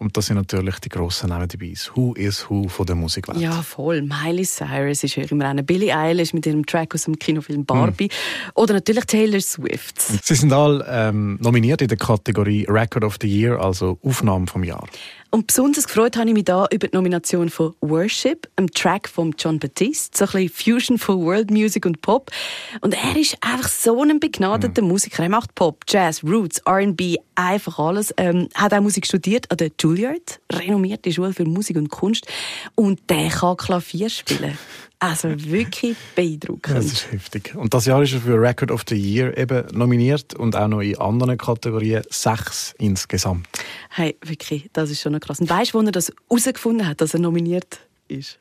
Und 0.00 0.16
da 0.16 0.22
sind 0.22 0.36
natürlich 0.36 0.78
die 0.78 0.88
grossen 0.88 1.28
Namen 1.28 1.46
dabei. 1.46 1.74
Who 1.94 2.14
is 2.14 2.48
Who 2.48 2.68
von 2.68 2.86
der 2.86 2.96
Musikwelt. 2.96 3.38
Ja, 3.38 3.60
voll. 3.60 4.00
Miley 4.00 4.46
Cyrus 4.46 5.04
ist 5.04 5.14
höher 5.16 5.30
im 5.30 5.42
Rennen. 5.42 5.64
Billie 5.66 5.94
Eilish 5.94 6.32
mit 6.32 6.46
ihrem 6.46 6.64
Track 6.64 6.94
aus 6.94 7.04
dem 7.04 7.18
Kinofilm 7.18 7.66
Barbie. 7.66 8.06
Mm. 8.06 8.50
Oder 8.54 8.74
natürlich 8.74 9.04
Taylor 9.04 9.42
Swift. 9.42 10.00
Sie 10.00 10.34
sind 10.34 10.54
alle 10.54 10.86
ähm, 10.88 11.38
nominiert 11.42 11.82
in 11.82 11.88
der 11.88 11.98
Kategorie 11.98 12.64
Record 12.66 13.04
of 13.04 13.18
the 13.20 13.28
Year, 13.28 13.60
also 13.60 13.98
Aufnahme 14.02 14.46
vom 14.46 14.64
Jahr. 14.64 14.88
Und 15.30 15.46
besonders 15.46 15.86
gefreut 15.86 16.16
habe 16.16 16.28
ich 16.28 16.34
mich 16.34 16.44
da 16.44 16.66
über 16.72 16.88
die 16.88 16.96
Nomination 16.96 17.50
von 17.50 17.74
Worship, 17.80 18.48
einem 18.56 18.70
Track 18.72 19.08
von 19.08 19.32
John 19.38 19.60
Batiste, 19.60 20.18
so 20.18 20.24
ein 20.24 20.48
bisschen 20.48 20.74
Fusion 20.74 20.98
von 20.98 21.24
World 21.24 21.52
Music 21.52 21.86
und 21.86 22.02
Pop. 22.02 22.32
Und 22.80 22.94
er 22.94 23.16
ist 23.16 23.36
einfach 23.40 23.68
so 23.68 24.02
ein 24.02 24.18
begnadeter 24.18 24.82
mhm. 24.82 24.88
Musiker. 24.88 25.22
Er 25.22 25.28
macht 25.28 25.54
Pop, 25.54 25.84
Jazz, 25.86 26.24
Roots, 26.24 26.58
R&B, 26.66 27.16
einfach 27.36 27.78
alles. 27.78 28.12
Ähm, 28.16 28.48
hat 28.54 28.74
auch 28.74 28.80
Musik 28.80 29.06
studiert 29.06 29.48
an 29.52 29.58
der 29.58 29.70
Juilliard, 29.78 30.40
renommierte 30.52 31.12
Schule 31.12 31.32
für 31.32 31.44
Musik 31.44 31.76
und 31.76 31.90
Kunst. 31.90 32.26
Und 32.74 32.98
der 33.08 33.28
kann 33.28 33.56
Klavier 33.56 34.10
spielen. 34.10 34.58
Also 35.02 35.30
wirklich 35.50 35.96
beeindruckend. 36.14 36.76
Das 36.76 36.84
ist 36.84 37.10
heftig. 37.10 37.54
Und 37.56 37.72
das 37.72 37.86
Jahr 37.86 38.02
ist 38.02 38.12
er 38.12 38.20
für 38.20 38.38
Record 38.38 38.70
of 38.70 38.82
the 38.86 38.94
Year 38.94 39.36
eben 39.36 39.66
nominiert 39.72 40.34
und 40.34 40.54
auch 40.54 40.68
noch 40.68 40.82
in 40.82 40.98
anderen 40.98 41.38
Kategorien 41.38 42.02
sechs 42.10 42.74
insgesamt. 42.78 43.48
Hey, 43.88 44.18
wirklich, 44.22 44.68
das 44.74 44.90
ist 44.90 45.00
schon 45.00 45.14
krass. 45.20 45.40
Und 45.40 45.48
weißt 45.48 45.74
du, 45.74 45.78
wo 45.78 45.82
er 45.84 45.92
das 45.92 46.12
herausgefunden 46.28 46.86
hat, 46.86 47.00
dass 47.00 47.14
er 47.14 47.20
nominiert 47.20 47.80
ist? 48.08 48.38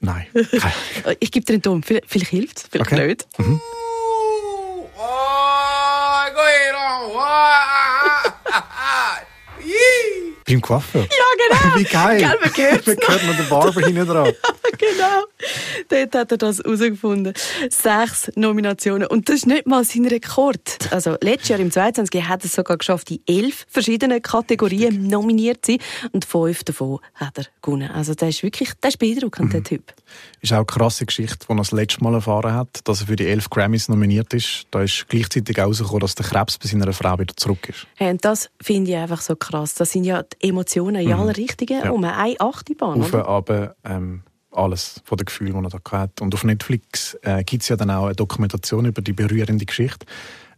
Nein. 0.00 0.26
ich 1.20 1.30
gebe 1.30 1.46
dir 1.46 1.54
einen 1.54 1.62
Ton. 1.62 1.82
Vielleicht, 1.82 2.08
vielleicht 2.08 2.30
hilft 2.30 2.58
es, 2.58 2.66
vielleicht 2.70 2.92
okay. 2.92 3.06
nicht. 3.06 3.26
Mhm. 3.38 3.60
Beim 10.46 10.60
Coiffeur? 10.60 11.02
Ja, 11.02 11.58
genau. 11.58 11.76
Wie 11.78 11.84
geil. 11.84 12.18
Gell, 12.18 12.28
man 12.28 12.56
hört 12.56 12.86
Man 12.86 12.96
hört 13.08 13.26
noch 13.26 13.36
den 13.36 13.48
Barber 13.48 13.80
hinten 13.80 14.06
dran. 14.06 14.26
ja, 14.26 14.32
genau. 14.78 15.24
Dort 15.88 16.14
hat 16.14 16.32
er 16.32 16.38
das 16.38 16.58
herausgefunden. 16.58 17.34
Sechs 17.68 18.30
Nominationen. 18.36 19.08
Und 19.08 19.28
das 19.28 19.36
ist 19.36 19.46
nicht 19.46 19.66
mal 19.66 19.84
sein 19.84 20.06
Rekord. 20.06 20.60
Also, 20.92 21.16
letztes 21.20 21.48
Jahr 21.48 21.58
im 21.58 21.72
22 21.72 22.22
hat 22.22 22.42
er 22.42 22.46
es 22.46 22.52
sogar 22.52 22.76
geschafft, 22.76 23.10
in 23.10 23.20
elf 23.26 23.66
verschiedenen 23.68 24.22
Kategorien 24.22 25.08
nominiert 25.08 25.66
zu 25.66 25.72
sein. 25.72 25.80
Und 26.12 26.24
fünf 26.24 26.62
davon 26.62 27.00
hat 27.14 27.38
er 27.38 27.46
gewonnen. 27.60 27.90
Also, 27.90 28.14
der 28.14 28.28
ist 28.28 28.44
wirklich, 28.44 28.72
der 28.74 28.88
ist 28.88 28.98
beeindruckend, 28.98 29.48
mhm. 29.48 29.52
der 29.52 29.64
Typ. 29.64 29.94
Ist 30.42 30.52
auch 30.52 30.58
eine 30.58 30.66
krasse 30.66 31.06
Geschichte, 31.06 31.46
die 31.48 31.52
er 31.52 31.56
das 31.56 31.72
letzte 31.72 32.04
Mal 32.04 32.14
erfahren 32.14 32.52
hat, 32.52 32.80
dass 32.84 33.00
er 33.00 33.08
für 33.08 33.16
die 33.16 33.26
elf 33.26 33.50
Grammys 33.50 33.88
nominiert 33.88 34.32
ist. 34.32 34.66
Da 34.70 34.82
ist 34.82 35.08
gleichzeitig 35.08 35.56
herausgekommen, 35.56 36.00
dass 36.00 36.14
der 36.14 36.26
Krebs 36.26 36.56
bei 36.58 36.68
seiner 36.68 36.92
Frau 36.92 37.18
wieder 37.18 37.36
zurück 37.36 37.68
ist. 37.68 37.88
Hey, 37.96 38.10
und 38.10 38.24
das 38.24 38.48
finde 38.62 38.92
ich 38.92 38.96
einfach 38.96 39.20
so 39.20 39.34
krass. 39.34 39.74
Das 39.74 39.90
sind 39.90 40.04
ja 40.04 40.22
Emotionen 40.40 41.02
in 41.02 41.08
mhm. 41.08 41.20
aller 41.20 41.36
Richtungen 41.36 41.82
ja. 41.84 41.90
um 41.90 42.04
eine 42.04 42.40
Achterbahn. 42.40 43.00
Auf, 43.00 43.14
aber 43.14 43.76
ähm, 43.84 44.22
alles 44.50 45.02
von 45.04 45.18
den 45.18 45.26
Gefühlen, 45.26 45.52
die 45.52 45.66
er 45.66 45.80
da 45.80 45.98
hat. 45.98 46.20
Und 46.20 46.34
auf 46.34 46.44
Netflix 46.44 47.16
äh, 47.22 47.44
gibt 47.44 47.62
es 47.62 47.68
ja 47.68 47.76
dann 47.76 47.90
auch 47.90 48.06
eine 48.06 48.14
Dokumentation 48.14 48.86
über 48.86 49.02
die 49.02 49.12
berührende 49.12 49.66
Geschichte. 49.66 50.06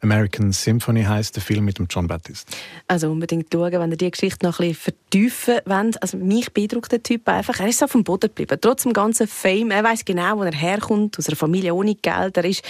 American 0.00 0.52
Symphony 0.52 1.04
heißt 1.04 1.34
der 1.34 1.42
Film 1.42 1.64
mit 1.64 1.78
dem 1.78 1.86
John 1.90 2.06
Baptiste. 2.06 2.52
Also 2.86 3.10
unbedingt 3.10 3.48
schauen, 3.52 3.72
wenn 3.72 3.90
ihr 3.90 3.96
die 3.96 4.10
Geschichte 4.10 4.46
noch 4.46 4.60
ein 4.60 4.68
bisschen 4.68 4.94
vertiefen 4.94 5.58
wollt. 5.66 6.02
Also 6.02 6.16
mich 6.18 6.52
beeindruckt 6.52 6.92
der 6.92 7.02
Typ 7.02 7.28
einfach. 7.28 7.58
Er 7.60 7.68
ist 7.68 7.82
auf 7.82 7.92
dem 7.92 8.04
Boden 8.04 8.28
geblieben. 8.28 8.58
Trotz 8.60 8.84
dem 8.84 8.92
ganzen 8.92 9.26
Fame. 9.26 9.70
Er 9.70 9.84
weiß 9.84 10.04
genau, 10.04 10.38
wo 10.38 10.42
er 10.42 10.52
herkommt. 10.52 11.18
Aus 11.18 11.28
einer 11.28 11.36
Familie 11.36 11.74
ohne 11.74 11.94
Geld. 11.94 12.36
Er 12.36 12.44
ist 12.44 12.62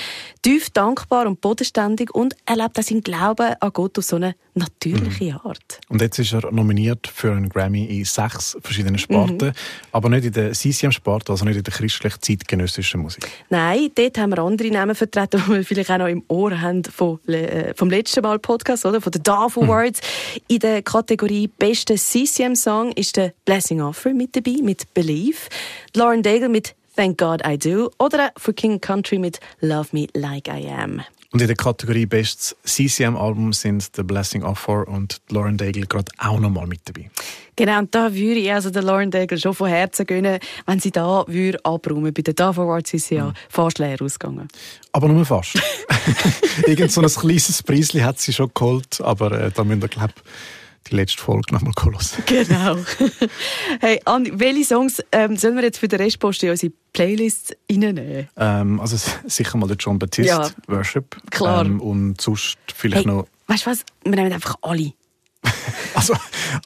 tief 0.42 0.70
dankbar 0.70 1.26
und 1.26 1.40
bodenständig 1.40 2.14
und 2.14 2.34
er 2.46 2.56
lebt 2.56 2.78
auch 2.78 2.82
seinen 2.82 3.02
Glauben 3.02 3.54
an 3.60 3.72
Gott 3.72 3.98
auf 3.98 4.04
so 4.04 4.16
eine 4.16 4.34
natürliche 4.54 5.32
mhm. 5.32 5.40
Art. 5.44 5.80
Und 5.88 6.00
jetzt 6.02 6.18
ist 6.18 6.32
er 6.32 6.50
nominiert 6.52 7.06
für 7.06 7.32
einen 7.32 7.48
Grammy 7.48 7.84
in 7.84 8.04
sechs 8.04 8.56
verschiedenen 8.60 8.98
Sparten. 8.98 9.48
Mhm. 9.48 9.52
Aber 9.92 10.08
nicht 10.08 10.24
in 10.24 10.32
der 10.32 10.52
CCM-Sparte, 10.52 11.32
also 11.32 11.44
nicht 11.44 11.56
in 11.56 11.62
der 11.62 11.72
christlich-zeitgenössischen 11.72 13.00
Musik. 13.00 13.28
Nein, 13.48 13.90
dort 13.94 14.18
haben 14.18 14.30
wir 14.30 14.38
andere 14.38 14.70
Namen 14.70 14.94
vertreten, 14.94 15.42
die 15.46 15.52
wir 15.52 15.64
vielleicht 15.64 15.90
auch 15.90 15.98
noch 15.98 16.08
im 16.08 16.24
Ohr 16.28 16.60
haben 16.60 16.84
von 16.84 17.17
äh, 17.26 17.74
vom 17.74 17.90
letzten 17.90 18.22
Mal 18.22 18.38
Podcast, 18.38 18.86
oder? 18.86 19.00
Von 19.00 19.12
den 19.12 19.22
DAF 19.22 19.56
hm. 19.56 19.64
Awards. 19.64 20.00
Mhm. 20.00 20.40
In 20.48 20.58
der 20.60 20.82
Kategorie 20.82 21.48
Beste 21.48 21.96
CCM-Song 21.96 22.92
ist 22.92 23.16
der 23.16 23.32
Blessing 23.44 23.80
Offer 23.80 24.14
mit 24.14 24.36
dabei, 24.36 24.58
mit 24.62 24.92
Believe. 24.94 25.38
Lauren 25.94 26.22
Daigle 26.22 26.48
mit 26.48 26.74
Thank 26.96 27.18
God 27.18 27.42
I 27.46 27.56
Do 27.56 27.90
oder 27.98 28.32
für 28.36 28.52
King 28.52 28.80
Country 28.80 29.18
mit 29.18 29.38
Love 29.60 29.88
Me 29.92 30.08
Like 30.14 30.48
I 30.48 30.68
Am. 30.68 31.02
Und 31.30 31.42
in 31.42 31.46
der 31.46 31.56
Kategorie 31.56 32.06
Bestes 32.06 32.56
CCM-Album 32.64 33.52
sind 33.52 33.90
The 33.94 34.02
Blessing 34.02 34.42
Offer 34.42 34.88
und 34.88 35.20
Lauren 35.28 35.58
Daigle 35.58 35.86
gerade 35.86 36.10
auch 36.16 36.40
nochmal 36.40 36.66
mit 36.66 36.80
dabei. 36.86 37.10
Genau, 37.54 37.80
und 37.80 37.94
da 37.94 38.14
würde 38.14 38.40
ich 38.40 38.50
also 38.50 38.70
der 38.70 38.82
Lauren 38.82 39.10
Daigle 39.10 39.38
schon 39.38 39.52
von 39.52 39.68
Herzen 39.68 40.06
gönnen, 40.06 40.38
wenn 40.64 40.80
sie 40.80 40.90
da 40.90 41.24
würde 41.26 41.62
abräumen. 41.64 42.14
Bei 42.14 42.22
den 42.22 42.34
DAF 42.34 42.58
Awards 42.58 42.94
ist 42.94 43.08
sie 43.08 43.16
ja 43.16 43.26
mhm. 43.26 43.34
fast 43.50 43.78
leer 43.78 44.00
ausgegangen. 44.00 44.48
Aber 44.92 45.08
nur 45.08 45.26
fast. 45.26 45.54
Irgend 46.66 46.92
so 46.92 47.02
ein 47.02 47.08
kleines 47.08 47.62
Preisli 47.62 48.00
hat 48.00 48.18
sie 48.18 48.32
schon 48.32 48.50
geholt, 48.54 49.00
aber 49.02 49.32
äh, 49.32 49.50
da 49.50 49.64
müssen 49.64 49.82
wir, 49.82 49.88
glaube 49.88 50.14
die 50.90 50.96
letzte 50.96 51.22
Folge 51.22 51.54
nochmal 51.54 51.72
hören. 51.82 51.98
Genau. 52.26 52.76
hey, 53.80 54.00
Andi, 54.04 54.32
welche 54.34 54.64
Songs 54.64 55.02
ähm, 55.12 55.36
sollen 55.36 55.56
wir 55.56 55.62
jetzt 55.62 55.78
für 55.78 55.88
den 55.88 56.00
Restpost 56.00 56.42
in 56.42 56.50
unsere 56.50 56.72
Playlist 56.92 57.56
reinnehmen? 57.70 58.28
Ähm, 58.36 58.80
also 58.80 58.96
sicher 59.26 59.58
mal 59.58 59.66
der 59.66 59.76
John 59.76 59.98
Baptiste, 59.98 60.28
ja, 60.28 60.48
Worship. 60.66 61.16
Klar. 61.30 61.64
Ähm, 61.64 61.80
und 61.80 62.20
sonst 62.20 62.58
vielleicht 62.74 63.06
hey, 63.06 63.12
noch... 63.12 63.26
Weißt 63.46 63.66
du 63.66 63.70
was? 63.70 63.84
Wir 64.04 64.16
nehmen 64.16 64.32
einfach 64.32 64.56
alle. 64.62 64.92
also 65.94 66.14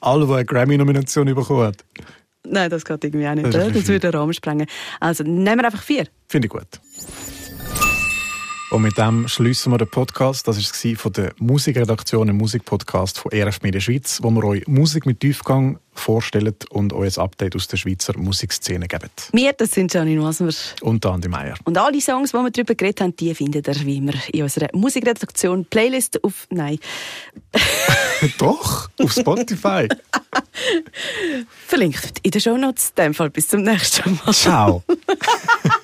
alle, 0.01 0.25
die 0.25 0.33
eine 0.33 0.45
Grammy-Nomination 0.45 1.33
bekommen 1.33 1.63
haben? 1.63 1.77
Nein, 2.45 2.69
das 2.69 2.83
geht 2.83 3.03
irgendwie 3.03 3.27
auch 3.27 3.35
nicht. 3.35 3.53
Das, 3.53 3.71
das 3.71 3.87
würde 3.87 3.99
den 3.99 4.11
Rahmen 4.11 4.33
sprengen. 4.33 4.67
Also 4.99 5.23
nehmen 5.23 5.59
wir 5.59 5.65
einfach 5.65 5.81
vier. 5.81 6.07
Finde 6.27 6.47
ich 6.47 6.51
gut. 6.51 6.67
Und 8.73 8.81
mit 8.81 8.97
dem 8.97 9.27
schließen 9.27 9.71
wir 9.71 9.77
den 9.77 9.87
Podcast. 9.87 10.47
Das 10.47 10.57
war 10.57 10.95
von 10.95 11.13
der 11.13 11.33
Musikredaktion, 11.37 12.27
im 12.27 12.37
Musikpodcast 12.37 13.19
von 13.19 13.31
ERF 13.31 13.61
Media 13.61 13.79
Schweiz, 13.79 14.17
wo 14.23 14.31
wir 14.31 14.43
euch 14.43 14.67
Musik 14.67 15.05
mit 15.05 15.19
Tiefgang 15.19 15.77
vorstellen 15.93 16.55
und 16.71 16.91
euch 16.91 17.19
ein 17.19 17.23
Update 17.23 17.55
aus 17.55 17.67
der 17.67 17.77
Schweizer 17.77 18.17
Musikszene 18.17 18.87
geben. 18.87 19.11
Wir, 19.31 19.53
das 19.53 19.73
sind 19.73 19.93
Janine 19.93 20.23
Wasmer. 20.23 20.49
Und 20.81 21.05
Andi 21.05 21.27
Meier. 21.27 21.53
Und 21.65 21.77
alle 21.77 22.01
Songs, 22.01 22.31
die 22.31 22.37
wir 22.37 22.49
darüber 22.49 22.73
geredet 22.73 23.01
haben, 23.01 23.15
die 23.15 23.35
findet 23.35 23.67
ihr 23.67 23.85
wie 23.85 23.97
immer 23.97 24.13
in 24.31 24.41
unserer 24.41 24.69
Musikredaktion 24.73 25.65
Playlist 25.65 26.23
auf... 26.23 26.47
Nein. 26.49 26.79
Doch, 28.39 28.89
auf 28.99 29.13
Spotify. 29.13 29.87
Verlinkt 31.67 32.21
in 32.23 32.31
den 32.31 32.41
Shownotes. 32.41 32.89
In 32.89 33.03
dem 33.03 33.13
Fall 33.13 33.29
bis 33.29 33.49
zum 33.49 33.61
nächsten 33.61 34.19
Mal. 34.25 34.33
Ciao. 34.33 34.83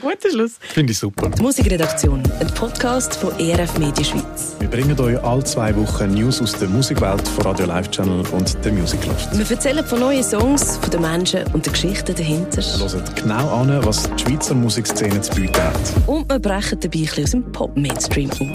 Guter 0.00 0.30
Schluss. 0.30 0.52
Finde 0.60 0.92
ich 0.92 0.98
super. 0.98 1.28
Die 1.28 1.42
Musikredaktion, 1.42 2.22
ein 2.40 2.46
Podcast 2.54 3.16
von 3.16 3.38
ERF 3.38 3.78
Media 3.78 4.04
Schweiz. 4.04 4.56
Wir 4.58 4.68
bringen 4.68 4.98
euch 4.98 5.22
alle 5.22 5.44
zwei 5.44 5.74
Wochen 5.76 6.12
News 6.14 6.40
aus 6.40 6.52
der 6.52 6.68
Musikwelt 6.68 7.26
von 7.28 7.44
Radio 7.44 7.66
Live 7.66 7.90
Channel 7.90 8.24
und 8.32 8.64
der 8.64 8.72
Music 8.72 9.04
Loft. 9.06 9.36
Wir 9.36 9.50
erzählen 9.50 9.84
von 9.84 10.00
neuen 10.00 10.22
Songs, 10.22 10.78
von 10.78 10.90
den 10.90 11.02
Menschen 11.02 11.44
und 11.52 11.66
den 11.66 11.72
Geschichten 11.72 12.14
dahinter. 12.14 12.62
Hört 12.62 13.16
genau 13.16 13.60
an, 13.60 13.84
was 13.84 14.08
die 14.16 14.22
Schweizer 14.22 14.54
Musikszene 14.54 15.20
zu 15.20 15.32
bieten 15.34 15.62
hat. 15.62 15.74
Und 16.06 16.30
wir 16.30 16.38
brechen 16.38 16.80
dabei 16.80 16.98
ein 16.98 17.04
bisschen 17.04 17.24
aus 17.24 17.30
dem 17.30 17.52
Pop-Mainstream 17.52 18.30
aus. 18.30 18.38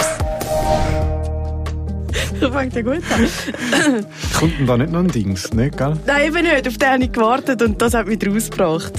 Das 2.39 2.52
fängt 2.52 2.76
ja 2.76 2.82
gut 2.84 3.02
an. 3.12 4.06
Kommt 4.38 4.60
denn 4.60 4.67
da 4.67 4.78
nicht 4.78 4.91
noch 4.91 5.00
ein 5.00 5.08
Dings, 5.08 5.52
nicht, 5.54 5.76
gell? 5.76 5.93
Nein, 6.06 6.28
eben 6.28 6.43
nicht. 6.43 6.67
Auf 6.67 6.78
den 6.78 6.89
habe 6.89 7.04
ich 7.04 7.12
gewartet 7.12 7.62
und 7.63 7.82
das 7.82 7.95
hat 7.95 8.06
mich 8.08 8.19
rausgebracht. 8.28 8.93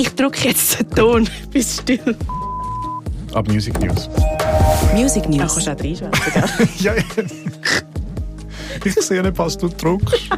Ich 0.00 0.14
drücke 0.14 0.48
jetzt 0.48 0.80
den 0.80 0.90
Ton. 0.92 1.28
Bist 1.50 1.82
still. 1.82 2.16
Ab 3.34 3.46
Music 3.48 3.78
News. 3.80 4.08
Music 4.94 5.28
News. 5.28 5.38
Da 5.38 5.46
kannst 5.46 5.66
du 5.66 5.72
auch 5.72 6.10
reinschwätzen, 6.10 6.68
ja, 6.78 6.94
ich 8.82 8.94
sehe 8.94 9.22
nicht, 9.22 9.36
was 9.36 9.58
du 9.58 9.68
druckst. 9.68 10.30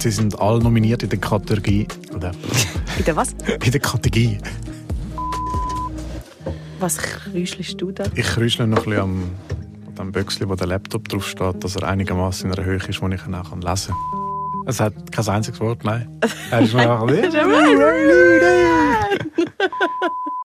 Sie 0.00 0.10
sind 0.10 0.36
alle 0.40 0.60
nominiert 0.60 1.04
in 1.04 1.08
der 1.08 1.20
Kategorie. 1.20 1.86
Oder? 2.12 2.32
In 2.98 3.04
der 3.04 3.14
was? 3.14 3.30
In 3.62 3.70
der 3.70 3.80
Kategorie. 3.80 4.38
Was 6.80 6.98
krüschelst 6.98 7.80
du 7.80 7.92
da? 7.92 8.06
Ich 8.16 8.26
krüschle 8.26 8.66
noch 8.66 8.78
ein 8.78 8.84
bisschen 8.84 9.00
am, 9.02 9.22
am 9.98 10.10
Büchsel, 10.10 10.48
wo 10.48 10.56
der 10.56 10.66
Laptop 10.66 11.08
drauf 11.08 11.28
steht, 11.28 11.62
dass 11.62 11.76
er 11.76 11.84
einigermaßen 11.84 12.50
in 12.50 12.58
einer 12.58 12.66
Höhe 12.66 12.78
ist, 12.88 13.00
wo 13.00 13.06
ich 13.06 13.24
ihn 13.24 13.34
auch 13.36 13.56
lesen 13.56 13.94
kann. 13.94 14.23
Es 14.66 14.80
hat 14.80 15.12
kein 15.12 15.28
einziges 15.28 15.60
Wort, 15.60 15.84
nein. 15.84 16.20
Er 16.50 16.60
ist 16.60 16.74
noch 16.74 17.06
ein 17.06 17.14